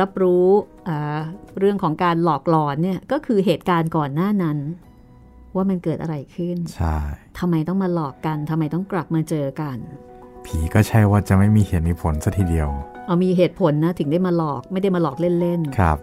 [0.00, 0.46] รับรู้
[0.88, 1.18] อ่า
[1.58, 4.58] เรื่องของการหลอกหลอนเนี่ยก็คือเหตุการณ์ก่อนหน้านั้น
[5.54, 6.96] ว่ามันเกิดอะไรขึ้นใช่
[7.38, 9.76] ทำไมต้องมาหลอกกันทำไมต้องกลับมาเจอกัน
[10.46, 12.68] ผีก็ใช่ว่าจะไม่มีเหตุมีผลสัทีเดียว
[13.06, 15.98] เอามีเหตุผลนะถึงได้มาหลอกไม่ได้มาหลอกเล่นๆครับ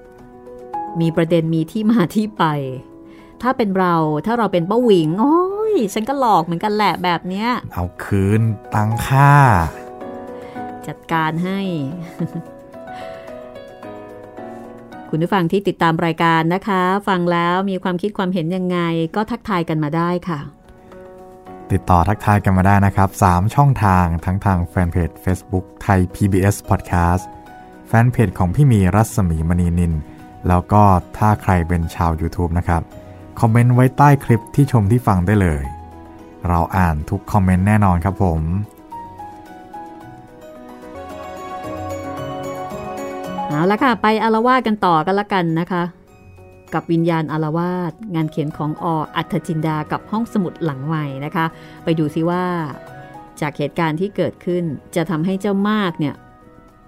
[1.02, 2.44] มีประเด็นมีที่มาที่ไป
[3.42, 5.40] ถ้าเป็นเราถ้าเราเป็นป้าหวิงโอ้
[5.72, 8.42] ยฉันก็หลอกเหมือนกันแหละแบบเนี้ย เอาคืน
[8.74, 9.34] ตังค่า
[10.88, 11.60] จัดการให้
[15.10, 18.80] คุณผู้ฟังที่ติดตามรายการนะคะ ฟังแล้วมีความคิดความเห็นยังไง
[19.16, 20.40] ก็ทักทายกันมาได้ค่ะ
[21.72, 27.24] ติดต่อทักทายกันมาได้นะครับ 3 ช่องทางทั้งทางแฟนเพจ Facebook ไทย PBS Podcast
[27.88, 29.94] แฟนเพจของพี่มีรัศมีมณีนิน
[30.48, 30.84] แล้วก็
[31.18, 32.82] ถ้าใครเป็นชาว YouTube นะครับ
[33.40, 35.64] คอมเมนต์ไว้ใต้คลิปที่ชมที่ฟังได้เลย
[36.48, 38.42] เราอ่านทุกคอมเมนต์แน่นอนครับผม
[43.48, 45.84] เอาละค่ะ ไปอารวาสกันต่อกันละกันนะคะ
[46.74, 51.46] กับวิญญาณอารวาสงานเขียนของออัธจินดากับห้องสมุดหลังใหม่นะคะ
[51.84, 52.44] ไปดูซิว่า
[53.42, 54.64] จากเหตุการณ์ที่เกิดขึ้น
[54.96, 56.16] จะทำให้เจ้ามากเนี่ย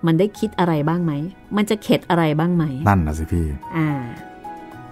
[0.06, 1.14] มันได้คิดอะไรบ้างไหม
[1.58, 3.46] มันจะเข็ดอะไรบ้างไหม นั่นนะสิพี่
[3.78, 3.90] อ่า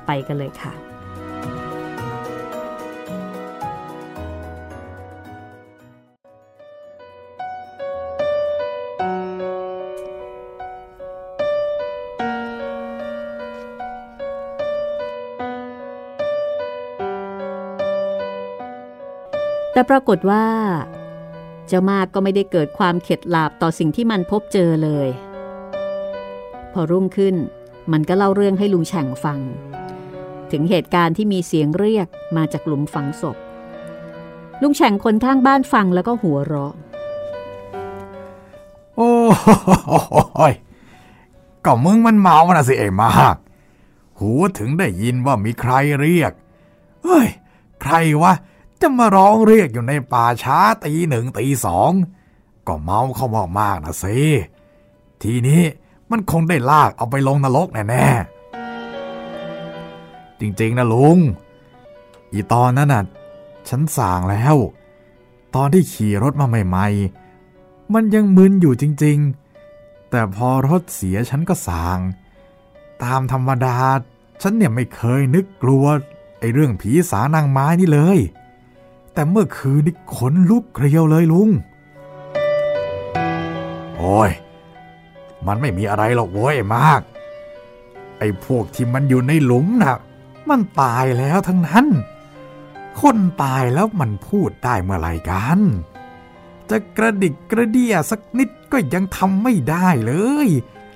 [0.06, 0.74] ไปกันเลยค่ะ
[19.72, 20.46] แต่ปรากฏว่า
[21.68, 25.08] เจ้ามากก็ไม่ได้เกิดความเข็ดหลาบต่อสิ่งที่มันพบเจอเลย
[26.74, 27.36] พอรุ่งขึ้น
[27.92, 29.40] มันก็เล่าเรื่องให้ลุงแฉ่งฟัง
[30.52, 32.08] ถึงเหตุการณ์ที่มีเสียงเรียก
[32.38, 33.38] มาจากหลุมฝังศพ
[34.62, 36.74] ลุงแฉ่งคนข้างบ้านฟังแล้วก็หัวเราะ
[38.96, 39.12] โอ้
[40.52, 40.54] ย
[41.66, 43.36] ก็มึงมันเมามันะสิไอ้มาก
[44.20, 46.32] หูถึงได้ยินว่ามีใครเรียก
[47.04, 47.28] เฮ้ย
[47.82, 48.34] ใครวะ
[48.82, 51.92] จะมาร้องเรียกอยู่ในป่าช้าตีหนึ่งตีสอง
[52.68, 53.28] ก็เมาเข้า
[53.60, 54.18] มากๆนะสิ
[55.24, 55.62] ทีนี้
[56.12, 61.18] มันคงได้ลากเอาไปลงนรกแน่ๆ จริงๆนะลุง
[62.32, 63.04] อีตอนนั้นน่ะ
[63.70, 64.56] ฉันสั่งแล้ว
[65.56, 72.00] ตอนที่ขี่รถมาใหม่ๆ มันยังมึนอยู่จริงๆ แต่พอรถเสียฉันก็สาง
[73.04, 73.78] ตามธรรมดา
[74.42, 75.86] ฉันเนี่ยไม่เคยนึกกลัว
[76.40, 78.20] ไอ้เรื่องผีสานางไม้นี่เลย
[79.22, 81.50] แต่เมื่อคืนนี่ขนลุกเกลียวเลยลุง
[83.98, 84.32] โอ้ย
[85.48, 87.02] มันไม่มีอะไรหรอกเว้ยมาก
[88.20, 89.98] ไอ้พวกที่มันอยู่ในหลุมน่ะ
[90.50, 91.88] มันตายแล้วทั้งนั้น
[93.02, 95.60] คนตายแล้วมันพูดได้เมื่อไหร่กัน
[96.70, 100.14] จะกระดิกกระเดียสักนิดก็ยังทำไม่ได้เล
[100.46, 100.50] ย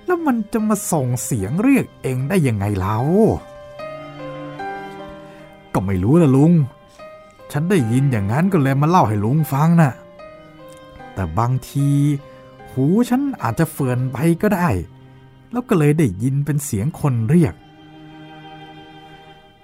[0.05, 2.97] แล้วมันจะมาส่งเสียงเรียกเองได้ยังไงเล่า
[5.73, 6.53] ก็ไม่รู้ละลุง
[7.51, 9.91] ฉันได้ยินอย่างนั้นก็เลยมาเล่าให้ลุงฟังนะ่ะ
[11.13, 11.89] แต่บางที
[12.71, 14.69] หูฉันอาจจะเฟื่อนไปก็ได้
[15.51, 17.53] แล้วก็เลยได้ยินเป็นเสียงคนเรียก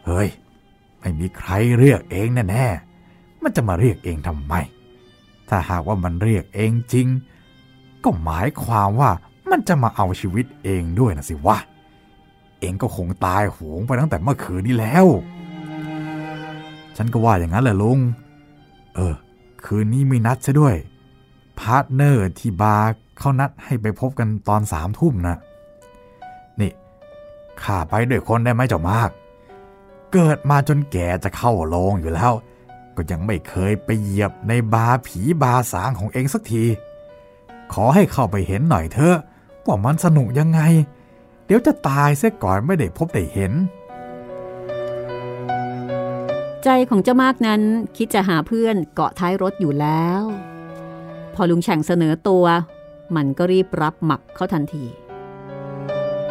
[0.06, 0.30] เฮ้ย
[1.00, 4.54] ไม่มีใครเรียกเองแน่ๆ มันจะมาเรียกเองทำไม
[5.50, 7.08] ถ้าหากว่ามันเรียกเอ็งจริง
[8.04, 9.12] ก็หมายความว่า
[9.52, 11.58] มันจะมาเอาชีวิตเอ็งด้วยนะสิวะ
[12.60, 15.06] เอ็งก็คงตายโหงไปตั้งแต่เมื่อคืนนี้แล้ว
[16.98, 18.00] ฉันก็ว่าอย่างนั้นแหละลุง
[18.96, 19.16] เออ
[19.66, 20.76] คืนนี้มีนัดซะด้วย
[21.60, 25.38] พาร์ทเนอร์ที่บาร์เขานัดให้ไปพบกันตอนสามทุ่มนะ
[26.60, 26.72] นี่
[27.62, 29.10] ข้าไปด้วยคนได้ไหมเจ้ามาก
[30.14, 32.32] เกิดมาจนแก่จะเข้าโลงอยู่แล้ว
[32.96, 36.64] ก็ยังไม่เคยไปเหยียบในบาร์ผีบาร์สางของเองสักที
[37.74, 39.18] ขอให้เข้าไปเห็นหน่อยเถอะ
[39.66, 40.62] ว่ามันสนุกยังไง
[41.46, 43.52] เดี๋ยวจะตายเสียก่อนไม่ได้พบได้เห็น
[46.64, 47.62] ใจของเจ้ามากนั้น
[47.98, 50.24] คิดจะหาเพื่อนเกาะท้ายรถอยู่แล้ว
[51.36, 52.46] พอลุงแฉ่งเสนอตัว
[53.16, 54.86] มันก็รีบรับหมักเข้าทันที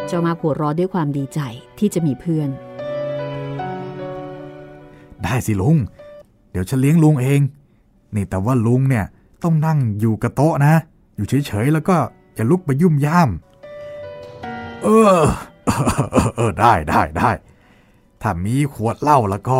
[0.07, 1.39] เจ้ามากหัวร้อด้วยความดีใจ
[1.79, 2.49] ที่จะมีเพื่อน
[5.23, 5.77] ได้สิลุง
[6.51, 7.41] เดี๋ยวฉันเลี้ยงลุงเอง
[8.15, 9.05] นี่แต่ว่าลุงเนี่ย
[9.43, 10.73] ต้องนั่งอยู่กับโต๊ะนะ
[11.15, 11.95] อยู่เฉยๆแล้วก็
[12.35, 13.29] อย่าลุกไปยุ่มย่าม
[14.83, 14.87] เอ
[15.19, 15.21] อ
[16.35, 17.31] เออได้ได้ได้
[18.21, 19.59] ถ้ามีขวดเหล้าแล้วก็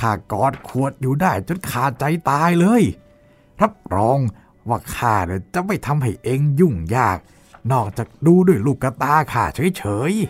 [0.00, 2.82] ข้ากอดขวดอยู่ได้จนขาดใจตายเลย
[3.62, 4.18] รับรอง
[4.68, 7.18] ว่าข้าเนี่ยจะไม่ทำให้เองยุ่งยาก
[7.72, 9.44] นอกจากดูด้วยลูกกระตาข้า
[9.76, 10.24] เฉยๆ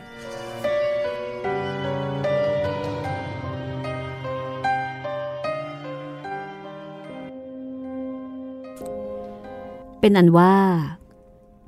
[10.00, 10.54] เป็นอันว่า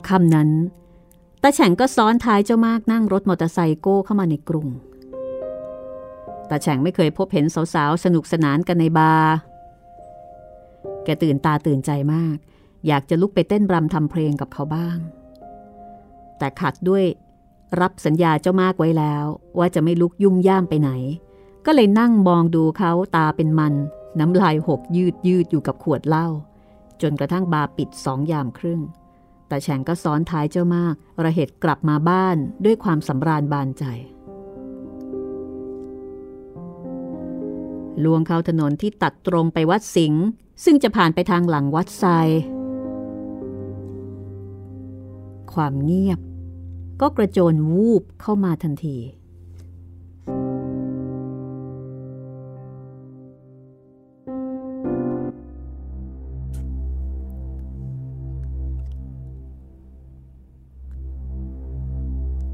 [0.08, 0.50] คำนั้น
[1.42, 4.68] ตาแฉ่งก็ซ้อนท้ายเจ้ามากนั่งรถมอเตอร์ไซค์โก้เข้ามาในกรุง
[6.50, 9.34] ตาแฉ่งไม่เคยพบเห็นสาวๆ สนุกสนานกันในบาร์
[11.04, 12.36] แกตื่นตาตื่นใจมาก
[12.86, 14.98] อยากจะลุกไปเต้นรำทำเพลงกับเขาบ้าง
[16.38, 17.04] แต่ขัดด้วย
[17.80, 19.24] รับสัญญาเจ้ามากไว้แล้ว
[19.58, 20.90] ว่าจะไม่ลุกยุ่มย่ามไปไหน
[21.66, 23.74] ก็เลยนั่งมองดูเขาตาเป็นมัน
[24.20, 26.28] น้ำลายหกยืดยืดอยู่กับขวดเหล้า
[27.02, 28.80] จนกระทั่งบาร์ปิดสองยามครึ่ง
[29.48, 33.84] แต่แฉงก็ซ้อนท้ายเจ้ามาก ระเหตุกลับมาบ้านด้วยความสำราญบานใจ
[38.04, 40.24] ลวงเข้าถนนที่ตัดตรงไปวัดสิงห์
[40.64, 42.04] ซึ่งจะผ่านไปทางหลังวัดไซ
[45.52, 46.20] ความเงียบ
[47.00, 48.98] ก็กระโจนวูบเข้ามาทันที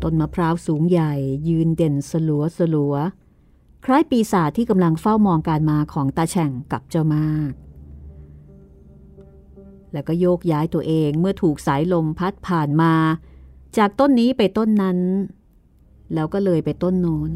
[0.03, 1.15] ต้นมะพร้าวสูงใหญ่
[1.49, 2.95] ยืนเด่นสลัวสลัว
[3.85, 7.53] คล้ายปีศาจที่กำลังเฝ้ามองการมาของตาแฉ่งกับเจ้ามาก
[9.93, 12.95] แล้วก็โยกย้ายตัวเองเมื่อถูกสายลมพัดผ่านมา
[13.77, 14.99] จากต้นนี้ไปต้นนั้น
[16.15, 17.31] แล้วก็เลยไปต้นโน้น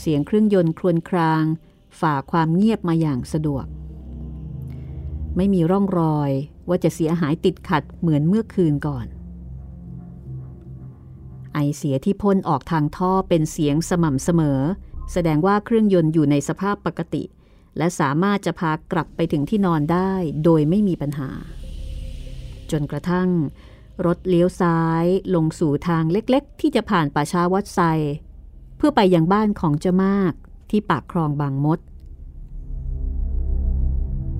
[0.00, 1.44] เสียงเครื่องยนต์ครวญคราง
[2.00, 3.66] ฝ่าความเงียบมาอย่างสะดวก
[5.36, 6.30] ไม่มีร่องรอย
[6.68, 9.06] ว่าจะเสียหายติดขัดเหมือนเมื่อคืนก่อน
[11.58, 14.60] อเสียที่พ่นออกทางท่อเป็นเสียงสม่ำเสมอ
[15.12, 17.22] แสดงว่าเครื่องยนต์อยู่ในสภาพปกติ
[17.78, 20.12] และสามารถจะพากลับไปถึงที่นอนได้
[20.44, 21.30] โดยไม่มีปัญหา
[22.70, 23.28] จนกระทั่ง
[24.06, 27.80] รถเลี้ยวซ้ายลงสู่ทางเล็กๆ ที่จะผ่านป่าช้าวัดไซ
[28.76, 30.32] เพื่อไปยังบ้านของเจ้ามาก
[30.70, 31.78] ที่ปากคลองบางมด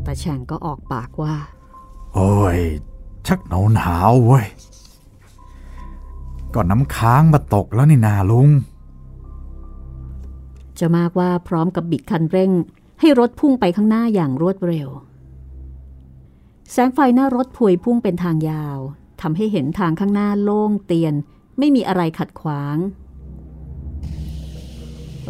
[0.05, 1.35] ตาแฉ่งก็ออกปากว่า
[2.15, 2.59] โอ้ย
[3.27, 4.47] ชักหนาวหนาวเว้ย
[6.55, 8.49] ก็น้ำค้างมาตกแล้วนี่นาลุง
[10.79, 12.53] จะมากว่าพร้อมกับบิดคันเร่ง
[13.01, 14.89] ให้รถพุ่งไปข้างหน้าอย่างรวดเร็ว
[16.73, 18.79] แสงไฟหน้ารถพวยพุ่งเป็นทางยาว
[19.21, 21.15] ทำให้เห็นทางข้างหน้าโล่งเตียน
[21.59, 22.77] ไม่มีอะไรขัดขวาง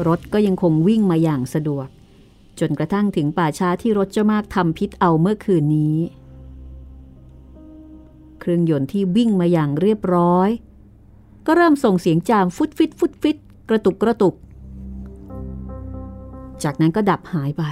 [0.07, 1.88] รถก็ยังคงวิ่งมาอย่างสะดวก
[2.61, 5.97] จนกระทั่งถึงป่าช้าที่รถเจ้ามากทำพิษเอาเมื่อคืนนี้
[8.40, 10.49] เครื่องยนต์ที่วิ่งมาอย่างเรียบร้อย
[11.51, 13.36] ก็เริ่มส่งเสียงจามฟุตฟิตฟุตฟิต
[13.68, 14.34] กระตุกกระตุก
[16.62, 17.64] จากนั้นก็ดับหายไป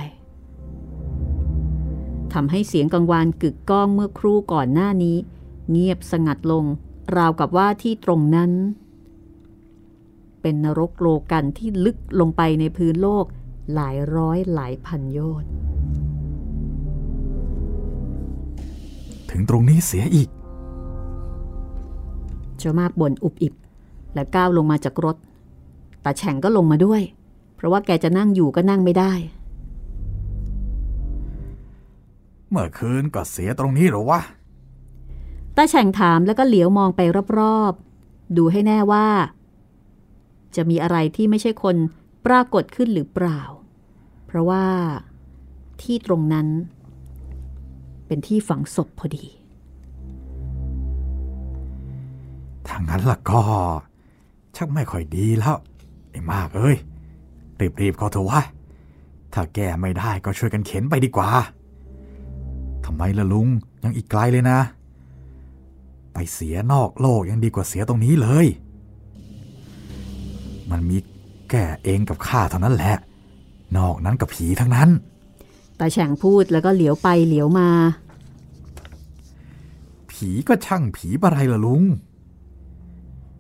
[2.32, 5.16] ทำให้เสียงกังวานกึกก้องเมื่อครู่ก่อนหน้านี้
[5.70, 6.64] เงียบสงัดลง
[7.16, 8.50] ราวกับว่าที่ตรงนั้น
[10.42, 13.24] เป็นนรกโลกันที่ลึกลงไปในพื้นโลก
[13.74, 15.50] หลายร้อยหลายพันโยชน์
[19.30, 20.28] ถึงตรงนี้เสียอีก
[22.58, 23.54] เจ้ามากบ่นอุบอิบ
[24.16, 25.16] และก้าวลงมาจากรถ
[26.04, 27.02] ตาแฉ่งก็ลงมาด้วย
[27.56, 29.12] เพราะว่าแกจะนั่งอยู่ก็นั่งไม่ได้
[32.50, 34.20] เมื่อคืนก็เสียตรงนี้หรอวะ
[35.56, 37.00] ตาแฉ่งถามแล้วก็เหลียวมองไป
[37.38, 39.06] รอบๆ ดูให้แน่ว่า
[40.56, 41.76] จะมีอะไรที่ไม่ใช่คน
[42.26, 43.40] ปรากฏขึ้นหรือเปล่า
[44.26, 44.64] เพราะว่า
[45.82, 46.48] ที่ตรงนั้น
[48.06, 49.26] เป็นที่ฝังศพพอดี
[52.66, 53.42] ถ้างั้นล่ะก็
[54.56, 55.56] ชักไม่ค่อยดีแล้ว
[56.10, 56.76] ไอ้มากเอ้ย
[57.80, 58.40] รีบๆเขาเถอะวะ
[59.32, 61.28] ถ้าแก้ไม่ได้ก็ช่วยกันเข็นไปดีกว่า
[62.84, 63.48] ทำไมล่ะลุง
[63.82, 64.58] ยังอีกไกลเลยนะ
[66.12, 68.46] ไปเสียนอกโลกยังดีกว่าเสียตรงนี้เลย
[70.70, 70.96] มันมี
[71.50, 72.96] แก่เองกับข้าเท่านั้นแหละ
[73.76, 74.88] นอกนั้นกับผีทั้งนั้น
[75.78, 77.68] ตาแฉ่งพูดแล้วก็เหลียวไปเหลียวมา
[80.10, 81.82] ผีก็ช่างผีอะไรล่ะลุง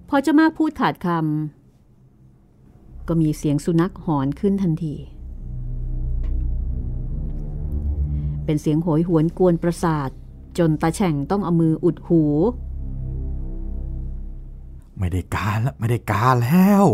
[0.08, 4.94] พอเจะมากพูดขาดคำก็มีเสียงสุนัขหอนขึ้นทันที
[8.44, 10.10] เป็นเสียงโหยหวนกวนประสาท
[10.58, 12.22] จนตาแฉ่งต้องเอามืออุดหู
[14.98, 16.84] ไม่ได้การแล้วไม่ได้การแล้ว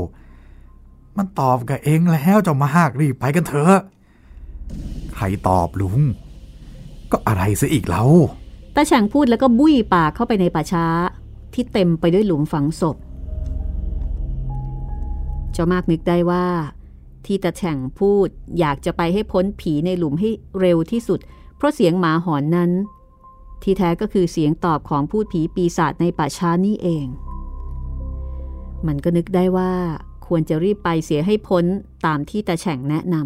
[1.17, 3.79] มันตอบกับเองแล้วเจ้ามาหากรีบไปกันเถอะ
[5.15, 6.01] ใครตอบลุง
[7.13, 8.11] ก็อะไรซะอีกแล้ว
[8.75, 10.87] ตาแฉ่งพูดแล้วก็บุ้ยปากเข้าไปในป่าช้า
[11.55, 12.97] ที่เต็มไปด้วยหลุมฝังศพ
[15.53, 16.47] เจ้ามากนึกได้ว่า
[17.27, 18.29] ที่ตาแฉ่งพูด
[18.59, 20.31] อยากจะไปให้พ้นผีในหลุมให้
[20.61, 21.21] เร็วที่สุด
[21.57, 22.71] เพราะเสียงหมาหอนนั้น
[23.63, 27.07] ที่แท้ก็คือเสียงตอบของพูดผีปีศาจในป่าช้านี่เอง
[28.87, 29.73] มันก็นึกได้ว่า
[30.27, 31.65] ควรจะรีบไปเสียให้พ้น
[32.07, 33.17] ตามที่ตาแฉ่งแนะน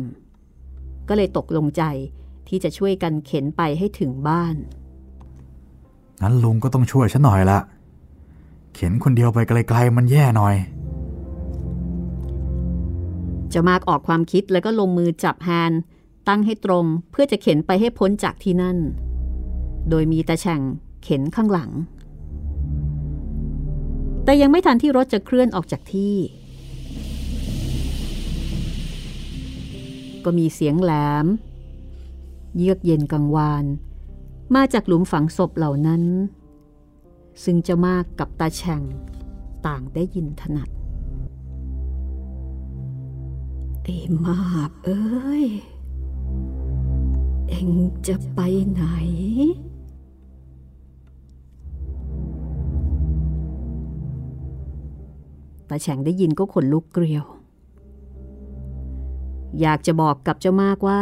[0.48, 1.82] ำก็เลยตกลงใจ
[2.48, 4.56] ที่จะช่วยกันเข็นไปให้ถึงบ้าน
[6.22, 7.60] งั้นลุงก็ต้องช่วยฉันหน่อยละ
[8.76, 10.56] เข็นคนเดียวไปไกลๆมันแย่หน่อย
[13.50, 15.72] เจะมากออกความคิดแล้วก็ลงมือจับแฮน
[16.28, 18.78] ตั้งให้ตรงเพื่อจะเข็นไปให้พ้นจากที่นั่น
[19.90, 20.60] โดยมีตาแฉ่ง
[21.02, 21.70] เข็นข้างหลัง
[24.24, 26.16] แต่ยังไม่ทันที่รถจะเคลื่อนออกจากที่
[30.24, 30.92] ก็มีเสียงแหล
[31.24, 31.26] ม
[32.56, 33.64] เยือกเย็นกังวาน
[34.54, 36.02] มาจากหลุมฝังศพเหล่านั้น
[37.44, 38.82] ซึ่งเจะมากกับตาแฉ่ง
[39.66, 40.68] ต่างได้ยินถนัด
[43.82, 45.46] ไอ้มากเอ้ย
[47.48, 47.70] เอ็ง
[48.06, 48.82] จะไปไหน
[55.68, 57.24] ตาแฉ่งได้ยินก็ขนลุกเกลียว
[59.60, 61.00] อยากจะบอกกับเจ้ามากว่า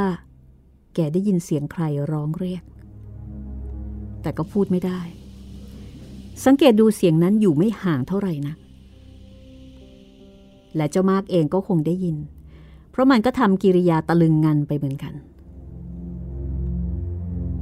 [0.95, 2.65] แกได้ยินเสียงใครร้องเรียก
[4.23, 5.01] แต่ก็พูดไม่ได้
[6.45, 8.55] สังเกตดูเสียงนั้นอยู่ไม่ห่างเท่าไหร่นะ
[10.77, 12.17] และเจ้ามากเองก็คงได้ยิน
[12.91, 15.15] เพราะมันก็ทำกิริยาตะลึงงันไปเหมือนกัน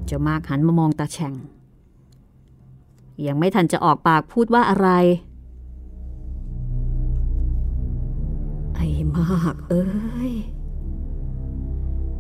[0.07, 1.35] เจ้ามากหันมามองตาแฉ่ง
[3.27, 4.89] ยังไม่ทันจะออกปากพูดว่าอะไร
[8.75, 9.87] ไอ้มากเอ้
[10.31, 10.33] ย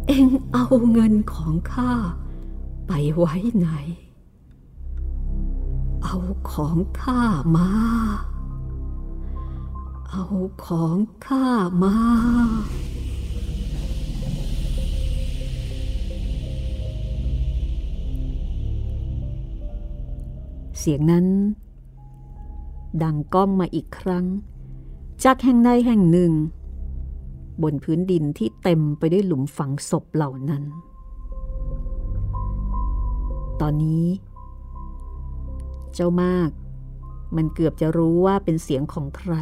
[0.07, 1.93] เอ็งเอาเงินของข้า
[2.87, 3.69] ไปไว้ไหน
[6.05, 6.17] เอา
[6.51, 7.23] ของข้า
[7.57, 7.69] มา
[10.11, 10.25] เอา
[10.65, 10.97] ของ
[11.27, 11.47] ข้า
[11.83, 11.95] มา
[20.79, 21.27] เสียงนั้น
[23.03, 24.27] ดังก้องมาอีกครั้ง
[25.25, 26.33] จากแห่งใดแห่งหนึ่ง
[27.63, 30.63] บนพื้นดินที่เต็มไปด้วยหลุมฝังศพเหล่านั้น
[33.61, 34.05] ตอนนี้
[35.95, 36.51] เจ้ามาก
[37.37, 39.35] มันเกือบจะรู้ว่าเป็นเสียงของใคร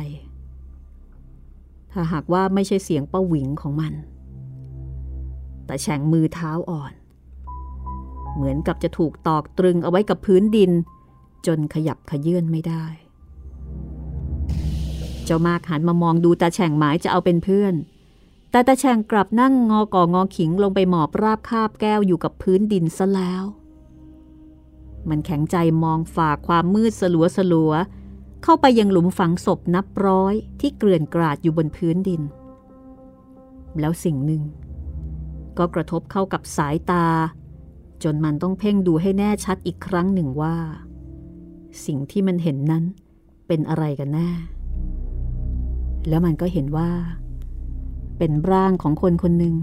[1.93, 3.93] ถ้าหากว่าไม่ใช่เสียงป้าหวิงของมัน
[5.67, 6.93] แต่แฉ่งมือเท้าอ่อน
[8.35, 10.71] เหมือนกับจะถูกตอกตรึงเอาไว้กับพื้นดิน
[11.47, 12.85] จนขยับขยื่นไม่ได้
[15.25, 17.75] เจ้ามากหันมามองดูตาแฉ่งหมายจะเอาเป็นเพื่อน
[18.51, 23.45] แต่ตาแฉ่งกลับนั่งงอก่องอขิงลงไปหมอบราบคาบแก้วอยู่กับพื้นดินซะแล้ว
[25.09, 27.73] มันแข็งใจมองฝ่าความมืดสลัวสลัว
[28.43, 32.23] เข้าไปยังหลุมฝังศพนับร้อยที่เกลื่อนกราดอยู่บนพื้นดิน
[33.81, 34.43] แล้วสิ่งหนึ่ง
[35.59, 37.07] ก็กระทบเข้ากับสายตา
[38.03, 40.57] จนมันต้องเพ่งดูให้แน่ชัดอีกครั้งหนึ่งว่า
[41.87, 42.85] สิ่งที่มันเห็นนั้น
[43.47, 44.31] เป็นอะไรกันแน่
[46.09, 46.91] แล้วมันก็เห็นว่า
[48.19, 49.57] เป็นร่างของคนคนหนึ่ง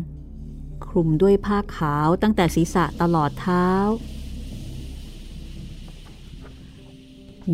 [0.85, 3.67] คลุมด้วยผ้าขาวตั้งแต่ศีรษะตลอดเท้า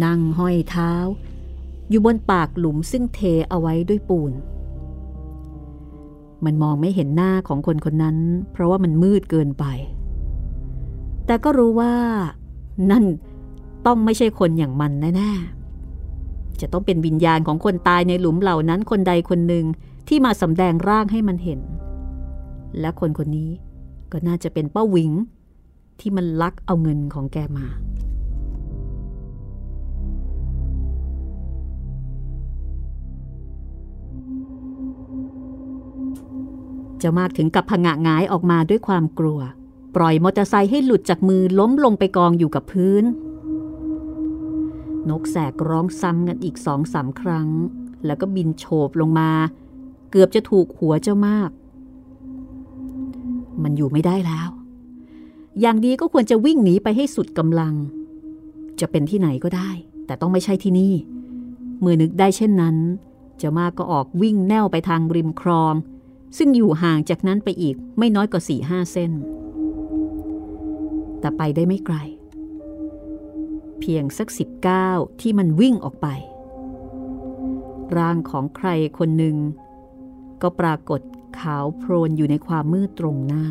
[0.04, 0.91] นั่งห้อยเท้า
[1.89, 3.20] อยู่บนปากหลุมซึ่งเท
[3.50, 4.32] เอาไว้ด้วยปูน
[6.46, 8.18] มันมองไม่เห็นหน้าของคนคนนั้น
[8.52, 9.66] เพราะว่ามันมืดเกินไป
[11.26, 11.94] แต่ก็รู้ว่า
[12.91, 13.06] นั่น
[13.86, 19.66] ต้องไม่ใช่คนอย่างมันแน่ๆ จะต้องเป็นวิญญาณของคนตายในหลุมเหล่านั้นคนใดคนหนึ่ง
[20.08, 21.60] ที่มาสำแดงร่างให้มันเห็น
[22.80, 23.50] และคนคนนี้
[24.12, 25.12] ก็น่าจะเป็นป้าวิง
[26.00, 27.68] ที่มันลักเอาเงินของแกมา
[37.04, 39.39] จะมากถึงกับผงะงายออกมาด้วยความกลัว
[39.95, 43.04] ปล่อยมอเตอร์ไซค์ให้หลุดจากมือล้มลงไปกองอยู่กับพื้น
[45.10, 47.49] นกแสกร้องซ้ำกันอีกสองสามครั้ง
[48.06, 49.30] แล้วก็บินโฉบลงมา
[50.12, 51.49] เกือบจะถูกหัวเจ้ามาก
[53.64, 54.49] มันอยู่ไม่ได้แล้ว
[55.62, 57.74] อย่างดีก็ควรจะวิ่งหนีไปให้สุดกำลัง
[58.80, 59.70] จะเป็นที่ไหนก็ได้
[60.06, 60.93] แต่ต้องไม่ใช่ที่นี่
[61.80, 62.76] เมื่อนึกได้เช่นนั้น
[63.38, 65.74] เจ้ามากก็ออกวิ่งแนวไปทางริมคลอง
[66.38, 69.11] ซึ่งอยู่ห่างจากนั้นไปอีกไม่น้อยกว่าสี่ห้าเส้น
[71.19, 71.97] แต่ไปได้ไม่ไกล
[73.79, 74.89] เพียงสักสิบเก้า
[75.21, 76.07] ที่มันวิ่งออกไป
[77.97, 79.38] ร่างของใครคนหนึ่ง
[80.41, 81.01] ก็ปรากฏ
[81.39, 83.45] ขาวโพลนอยู่ในความมืดตรงหน้า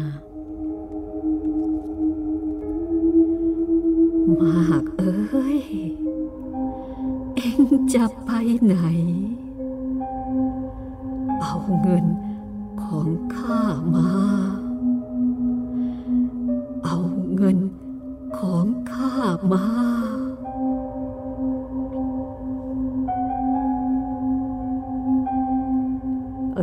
[4.40, 5.60] มากเอ้ย
[7.36, 7.62] เอ็ง
[7.94, 8.30] จะไป
[8.64, 8.76] ไหน
[11.40, 12.06] เอาเงิน
[12.82, 13.62] ของข้า
[13.94, 14.08] มา
[16.84, 16.98] เอา
[17.34, 17.58] เงิน
[18.38, 19.14] ของข้า
[19.52, 19.64] มา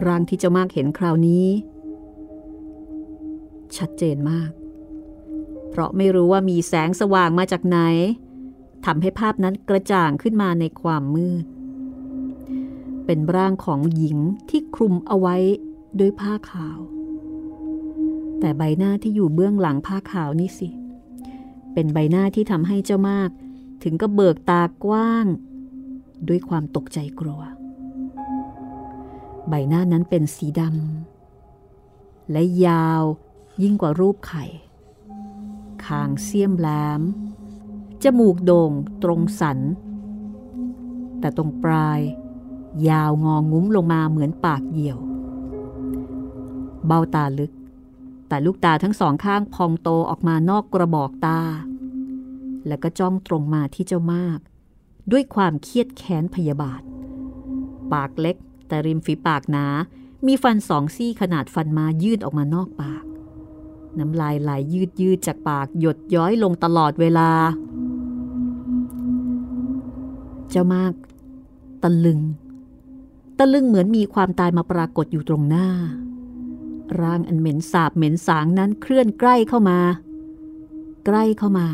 [0.06, 1.46] ร่างที่เจ้ามากเห็นคราวนี้
[3.78, 4.52] ชัดเจนมาก
[5.70, 7.78] เพราะไม่รู้ว่ามีแสงสว่างมาจากไหน
[8.86, 11.46] ทำให้ภาพนั้นกระจ่างขึ้นมาในความมืด
[13.06, 14.18] เป็นร่างของหญิง
[14.50, 15.36] ที่คลุมเอาไว้
[16.00, 16.80] ด้วยผ้าขาว
[18.40, 20.70] แต่ใบหน้าที่อยู่เบื้องหลังผ้าขาวนี่สิ
[21.74, 23.30] เป็นใบหน้าที่ทำให้เจ้ามาก
[23.84, 25.26] ถึงก็เบิกตากว้าง
[26.28, 27.42] ด้วยความตกใจกลัว
[29.50, 33.04] ใบหน้านั้นเป็นสีดำและยาว
[33.62, 34.46] ยิ่งกว่ารูปไข่
[35.86, 36.68] คางเสี้ยมแหล
[37.00, 37.02] ม
[38.04, 38.72] จมูกโด่ง
[39.04, 39.60] ตรงสัน
[41.20, 42.00] แต่ตรงปลาย
[42.90, 45.00] ยาวงองุ้มลงมาเหมือนปากเหี่ยว
[46.88, 47.52] เบ้าตาลึก
[48.28, 51.40] แต่ลูกตาทั้งสองข้างพองโตออกมานอกกระบอกตา
[52.68, 54.40] แล้วก็จ้องตรงมาที่เจ้ามาก
[55.12, 56.82] ด้วยความเครียดแค้นพยาบาท
[57.94, 58.36] ปากเล็ก
[58.68, 59.66] แต่ริมฝีปากหนา
[60.28, 63.04] มีฟันสองซี่ขนาดฟันมายืดออกมานอกปาก
[64.00, 67.30] น้ำลายไหลยยืดยืดจากปากหยดย้อยลงตลอดเวลา
[70.50, 70.94] เจ้ามาก
[71.84, 72.20] ตะลึง
[73.40, 75.68] ตะลึงเหมือนมีความตายมาปรากฏอยู่ตรงหน้า
[77.02, 79.80] ร่างอันเหม็นสาบเหม็นสางนั้นเคลื่อนใกล้เข้ามา
[81.06, 81.68] ใกล้เข้ามา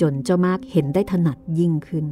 [0.00, 2.06] จนเจ้ามากเห็นได้ถนัดยิ่งขึ้น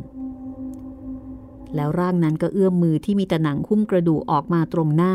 [1.74, 5.12] แล้วร่างนั้นก็เอื้อมมือที่มีต่หนังคุ้มกระดูกออกมาตรงหน้า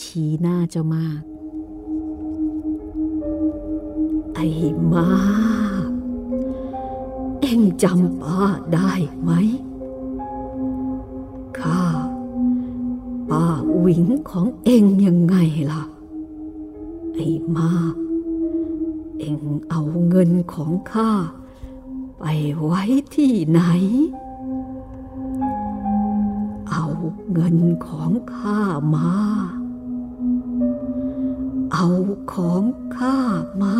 [0.00, 1.20] ชี้หน้าเจ้ามาก
[4.34, 4.46] ไอ้
[4.94, 5.10] มา
[5.86, 5.88] ก
[7.40, 8.40] เอ็งจำป้า
[8.74, 8.92] ได้
[9.22, 9.30] ไหม
[13.84, 15.36] วิงของเองยังไง
[15.72, 15.82] ล่ะ
[17.14, 17.70] ไอ้มา
[19.18, 21.10] เอ็งเอาเงินของข้า
[22.18, 22.24] ไป
[22.60, 22.82] ไว้
[23.14, 23.60] ที่ไหน
[26.70, 26.86] เอา
[27.32, 27.56] เงิน
[27.86, 28.58] ของข้า
[28.94, 29.10] มา
[31.72, 31.88] เอา
[32.32, 32.64] ของ
[32.96, 33.16] ข้า
[33.62, 33.76] มา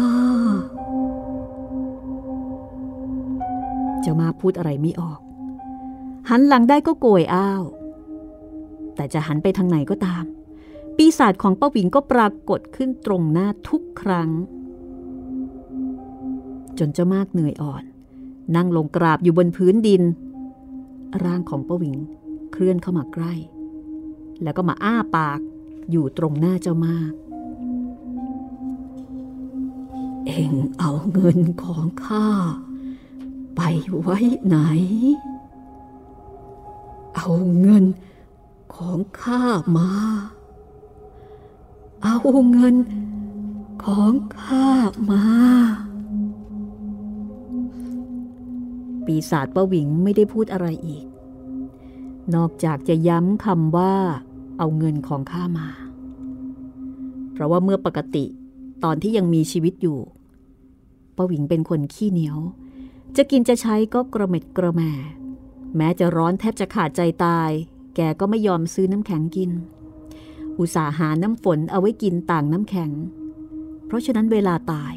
[4.04, 5.20] จะมาพูดอะไรไม่ออก
[6.28, 7.62] หันหลังได้ก็โกยอ้าว
[9.00, 10.24] แต่จะหันไปทางไหนก็ตาม
[10.96, 14.30] ปีศาจของป้าวิงก็ปรากฏขึ้นตรงหน้าทุกครั้ง
[16.78, 17.84] จนเจ้ามากเหนื่อยอ่อน
[18.56, 20.02] นั่งลงกราบอยู่บนพื้นดิน
[21.24, 21.96] ร่างของป้าวิง
[22.52, 23.34] เคลื่อนเข้ามาใกล้
[24.42, 25.40] แล้วก็มาอ้าปาก
[25.90, 27.12] อยู่ตรงหน้าเจ้ามาก
[30.26, 32.26] เอ็งเอาเงินของข้า
[33.56, 33.60] ไป
[33.98, 34.56] ไว้ไหน
[37.16, 37.28] เอา
[37.60, 37.84] เงิน
[38.74, 39.42] ของข้า
[39.76, 39.88] มา
[42.02, 42.18] เอา
[42.50, 42.76] เงิน
[43.84, 44.68] ของข้า
[45.10, 45.24] มา
[49.04, 51.04] ปีศาจป้าหวิงไม่ได้พูดอะไรอีก
[52.34, 53.94] นอกจากจะย้ำคำว่า
[54.58, 55.68] เอาเงินของข้ามา
[57.32, 58.24] เพราะว่าเมื่อปกติ
[58.84, 59.98] ตอนที่ยังมีชีวิตอยู่
[61.16, 62.38] ป้าหวิงเป็นคนขี้เหนียว
[63.16, 64.80] จะกินจะใช้ก็กระเม็ดกระแม
[65.76, 67.50] แม้จะร้อนแทบจะขาดใจตาย
[68.10, 69.50] กก็ไม่ยอมซื้อน้ำแข็งกิน
[70.58, 72.90] อุตส่าห์หาน้ำฝนเอาไว้กินต่างน้ำแข็ง
[73.86, 74.94] เพราะฉะนั้นเวลาตาย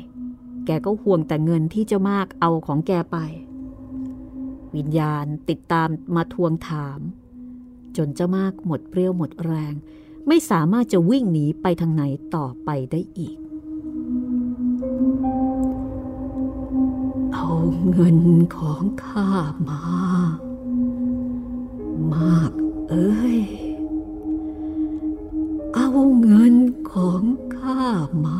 [0.65, 3.17] แกก็ห่วงแต่เงินที่เจ้ามากเอาของแกไป
[4.75, 6.99] วิญญาณติดตามมาทวงถาม
[7.97, 9.73] จนเจ้ามากหมดเปรี้ยวหมดแรง
[10.27, 12.03] ไม่สามารถจะวิ่งหนีไปทางไหน
[12.35, 13.37] ต่อไปได้อีก
[17.33, 17.49] เอา
[17.91, 18.19] เงิน
[18.57, 19.29] ของข้า
[19.69, 19.81] มา
[22.13, 23.39] มาก เอ้ย
[25.73, 25.89] เอา
[26.21, 26.55] เงิน
[26.91, 27.23] ของ
[27.55, 27.83] ข้า
[28.25, 28.39] มา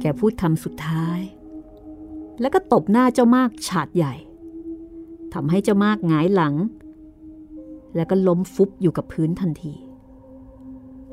[0.00, 1.20] แกพูดคำสุดท้าย
[2.40, 4.14] แล้วก็ตบหน้าเจ้ามากฉาดใหญ่
[5.34, 6.54] ทำให้เจ้ามากหงายหลัง
[7.96, 9.74] แล้วก็ล้มฟุบอยู่กับพื้นทันที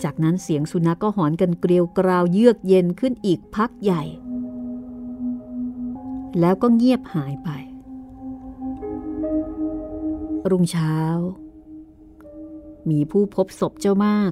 [0.03, 4.03] จากนั้นเสียงสุนัขกก็หอนกันเกลียวกราวเยือกเย็นขึ้นอีกพักใหญ่
[6.39, 7.49] แล้วก็เงียบหายไป
[10.49, 10.95] รุ่งเช้า
[12.89, 14.31] มีผู้พบศพเจ้ามาก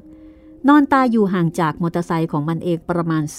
[0.67, 3.37] นอนตายอยู่ห่างจากมอเตอร์ไซค์ของมันเองประมาณ 19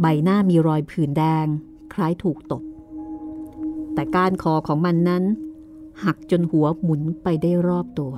[0.00, 1.46] ใบหน้ามีรอยผื่นแดง
[1.92, 2.62] คล้ายถูกตบ
[3.94, 5.24] แต่กานคอของมันนั้น
[6.04, 8.14] หักจนหัวหมุนไปได้รอบตัว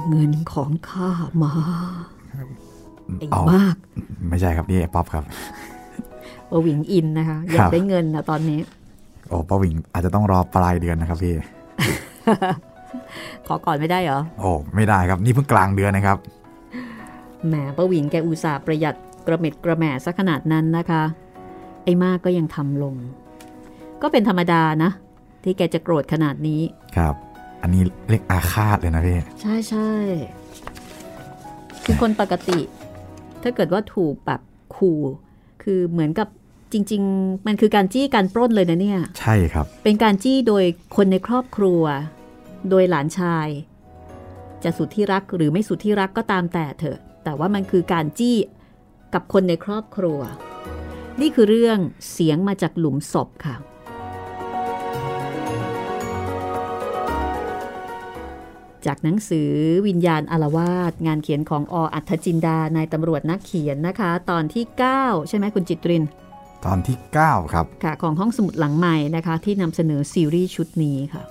[0.00, 1.10] เอาเงินของข้า
[1.42, 1.52] มา
[3.18, 3.76] ไอ้เอามาก
[4.28, 5.24] ไม่ใช่ครับนี่ไอ้ป๊อปครับ
[6.50, 8.60] ปวิงอินนะคะ อยากได้เงินนะตอนนี้
[9.28, 11.34] โอ้ป้าหวิงอาจจะต้องรอปลายเดือนนะครับพี่
[13.46, 16.16] ขอก่อนไม่ได้เหรอ โอ้ไม่ได้ครับ นี่เพิ่งกลางเดือนนะครับ
[17.46, 18.96] แหมป้าหวิงแกอุตส่าห์ประหยัด
[19.26, 21.02] กระเม็ดกระแหม่ซะขนาดนั้นนะคะ
[21.84, 22.94] ไอ้มากก็ยังทำลง
[24.02, 24.90] ก็เป็นธรรมดานะ
[25.44, 26.60] ที่แกจะโกรธขนาดนี้
[26.96, 27.14] ครับ
[27.62, 29.90] อันนี้เรียกอาฆาตเลยนะพี่ ใช่ใช่
[31.84, 32.60] คือคนปกติ
[33.42, 34.40] ถ้าเกิดว่าถูกแบบ
[34.76, 35.00] ขู่
[35.62, 36.28] คือเหมือนกับ
[36.72, 40.64] จริง ๆ มันคือการจี้การปล้นเลยนะเนี่ย ใช่ครับ เป็นการจี้โดย
[40.96, 41.82] คนในครอบครัว
[42.70, 43.48] โดยหลานชาย
[44.64, 48.36] จะสุดที่รักหรือไม่สุดที่รักก็ตามแต่เถอะ แต่ว่ามันคือการจี้
[49.14, 50.20] กับคนในครอบครัว
[51.20, 51.78] นี่คือเรื่อง
[52.12, 53.56] เสียงมาจากหลุมศพค่ะ
[58.86, 59.50] จากหนังสือ
[59.86, 64.64] วิญญาณอารวาสงานเขียนของออัธจินดานายตำรวจนักเขียนนะคะ ตอนที่
[64.96, 66.04] 9 ใช่ไหมคุณจิตริน
[66.64, 71.22] ตอนที่ 9 ครับค่ะของห้องสมุดหลังใหม่นะคะ ที่นำเสนอซีรีส์ชุดนี้ค่ะ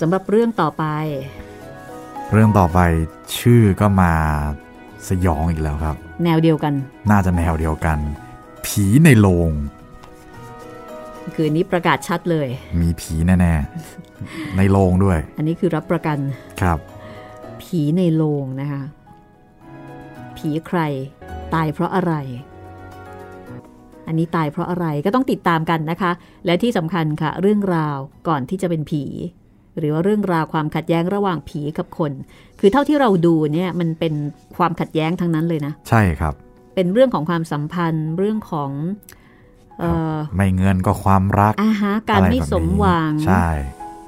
[0.00, 0.84] สำหรับเรื่องต่อไป
[2.32, 2.78] เรื่องต่อไป
[3.38, 4.12] ชื่อก็มา
[5.08, 6.74] สยองอีกแล้วครับ แนวเดียวกัน
[7.10, 7.98] น่าจะแนวเดียวกัน
[8.66, 9.50] ผีในโรง
[11.34, 12.48] คืออนนี้ประกาศชัดเลย
[12.82, 16.18] มีผีแน่ๆ ในโรงด้วย อันนี้คือรับประกัน
[16.62, 16.78] ครับ
[17.62, 18.82] ผีในโรงนะคะ
[20.36, 20.78] ผีใคร
[21.54, 22.14] ตายเพราะอะไร
[24.06, 26.12] อันนี้ตายเพราะอะไรก็ต้องติดตามกันนะคะ
[26.46, 27.96] และที่สำคัญค่ะ เรื่องราว
[28.28, 29.04] ก่อนที่จะเป็นผี
[29.78, 32.12] หรือว่าเรื่องราวความขัดแย้งระหว่างผีกับคน
[32.60, 34.14] คือเท่าที่เราดูเนี่ยมันเป็น
[34.56, 36.34] ความขัดแย้งทั้งนั้นเลยนะ ใช่ครับ
[36.74, 39.21] เป็นเรื่องของความสัมพันธ์เรื่องของเอ่อ
[40.36, 43.46] ไม่เงินก็ความรักอาหาการอะไม่แบบนี้สมหวัง ใช่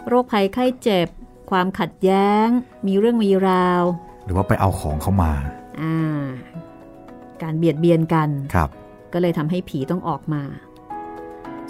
[0.09, 1.09] โรคภัยไข้เจ็บ
[1.51, 2.47] ความขัดแย้ง
[2.87, 3.83] มีเรื่องมีราว
[4.25, 5.33] หรือว่าไปเอาของเขามา
[5.81, 6.25] อ่า
[7.43, 8.69] การเบียดเบียนกันครับ
[9.13, 10.43] ก็เลยทำให้ผีต้องออกมา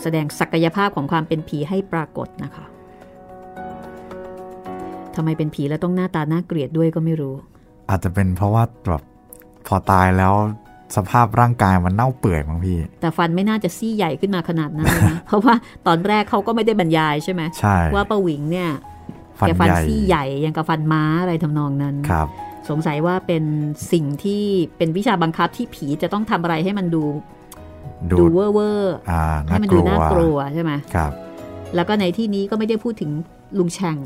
[0.03, 2.65] แสดงศักยภาพของความเป็นผีให้ปรากฏนะคะ
[5.15, 7.35] ทำไมเป็นผีแล้วต้องหน้าตาน่าเกลียดด้วยก็ไม่รู้
[7.91, 9.03] อาจจะเป็นเพราะว่าแบบ
[9.67, 10.35] พอตายแล้ว
[10.97, 15.55] สภาพร่างกายมันเน่าเปื่อยมั้งพี่ แต่ฟันไม่น่าจะซี่ใหญ่ขึ้นมาขนาดนั้นเลยนะเพราะว่า
[15.87, 18.71] ตอนแรกเขาก็ไม่ได้บรรยายใช่ไหมใช่ว่าประหวิงเนี่ย
[19.41, 22.29] ฟันแกฟันใหญ่ซี่ใหญ่ยังกับฟันม้าอะไรทำนองนั้นครับ
[22.69, 23.45] สงสัยว่าเป็น
[23.93, 24.43] สิ่งที่
[24.77, 27.05] เป็นวิชาบังคับที่ผีจะต้องทำอะไรให้มันดู
[28.11, 31.13] ดูดูเวอร์เวอร์อ่าให้น่ามันกดูลัวน่ากลัวใช่ไหมครับ
[31.75, 33.11] แล้วก็ในที่นี้ก็ไม่ได้พูดถึง
[33.59, 33.99] ลุงแฉ่ง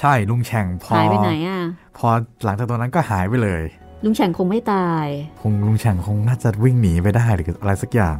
[0.00, 1.60] ใช่ลุงแฉ่งพอหายไปไหนอะ
[1.98, 2.08] พอ
[2.44, 3.62] หลังจากตรงนั้นก็หายไปเลย
[4.04, 5.06] ลุงแฉ่งคงไม่ตาย
[5.42, 8.18] คงลุงแฉ่งคงน่าจะวิ่งหนีไปได้หรืออะไรสักอย่าง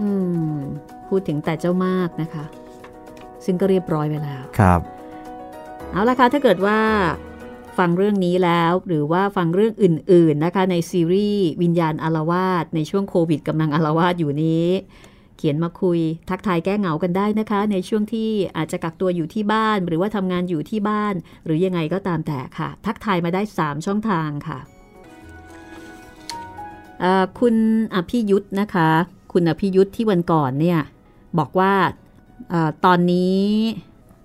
[0.00, 0.08] อื
[0.54, 0.56] ม
[1.08, 2.44] พูดถึงแต่เจ้ามากนะคะ
[3.44, 4.80] ซึ่งก็เรียบร้อยไปแล้ว ครับ
[5.92, 6.80] เอาละค่ะถ้าเกิดว่า
[7.78, 14.68] ฟังเรื่องนี้แล้วหรือว่าฟังเรื่องอื่น ๆนะคะ ในซีรีส์วิญญาณอารวาสในช่วงโควิดกำลังอารวาสอยู่นี้
[15.36, 16.00] เขียนมาคุย
[16.30, 21.14] ทักทายแก้เหงากันได้นะคะ ในช่วงที่อาจจะกักตัวอยู่ที่บ้าน หรือว่าทำงานอยู่ที่บ้าน
[21.44, 24.58] หรือยังไงก็ตามแต่ค่ะ ทักทายมาได้ 3 ช่องทางค่ะ
[27.40, 27.56] คุณ
[27.94, 28.88] อภิยุทธ์นะคะ
[29.32, 30.80] คุณอภิยุทธ์ที่วันก่อนเนี่ย
[31.38, 31.72] บอกว่า
[32.52, 33.40] อตอนนี้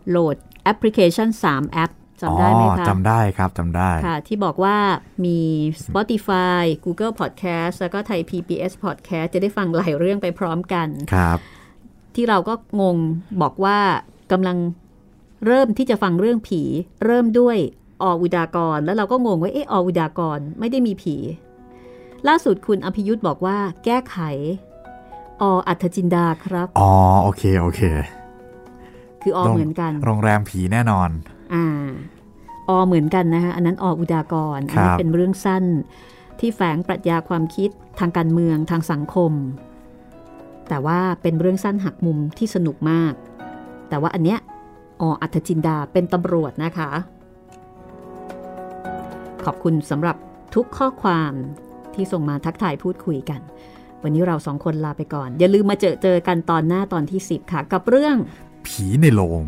[0.10, 1.92] โหลดแอปพลิเคชัน 3 แอป
[2.22, 4.78] จำได้ไหมคะจำได้ครับจำได้ค่ะ ที่บอกว่า
[5.26, 5.40] มี
[5.86, 11.38] Spotify Google Podcast แล้วก็ไทย PBS Podcast จะได้ฟังหลายเรื่องไปพร้อมกันครับ
[12.16, 12.98] ที่เราก็งง
[13.42, 13.80] บอกว่า
[14.32, 14.58] กำลัง
[15.46, 16.62] เริ่มที่จะฟังเรื่องผี
[17.06, 17.58] เริ่มด้วย
[18.02, 21.16] ออุดากร แล้วเราก็งงว่าเออออุดากรไม่ได้มีผี
[22.28, 24.18] ล่าสุดคุณอภิยุทธ์บอกว่า แก้ไข
[25.42, 26.92] ออัธจินดาครับ อ๋อ
[27.24, 27.82] โอเค โอเค
[29.22, 31.10] คืออเหมือนกัน โรงแรมผีแน่นอน
[31.54, 31.66] อ่า
[32.68, 35.64] อเหมือนกันนะคะอันนั้นออุดากรอันนี้เป็นเรื่องสั้น
[36.40, 37.70] ที่แฝงปรัชญาความคิด
[38.00, 39.32] ทางการเมืองทางสังคม
[40.70, 43.14] แต่ว่าเป็นเรื่องสั้นหักมุมที่สนุกมาก
[43.90, 44.40] แต่ว่าอันเนี้ย
[45.02, 46.92] ออัธจินดาเป็นตำรวจนะคะ
[49.46, 50.16] ขอบคุณสำหรับ
[50.56, 51.34] ทุกข้อความ
[51.96, 53.42] ที่ส่งมาทักทายพูดคุยกัน
[54.04, 58.16] วันนี้เราสองคนลาไปก่อน อย่าลืมมาเจอเจอกันตอนหน้าตอนที่ 10 ค่ะ กับเรื่อง
[58.66, 59.44] ผีในโรง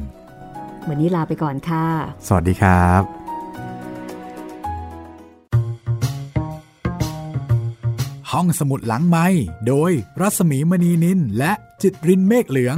[0.88, 1.86] วันนี้ลาไปก่อนค่ะ
[2.28, 3.04] สวัสดีครับ
[8.32, 9.28] ห้องสมุดหลังไม้
[9.68, 9.92] โดย
[10.22, 12.78] รัสมีมณีนินและจิตรินเมฆเหลือง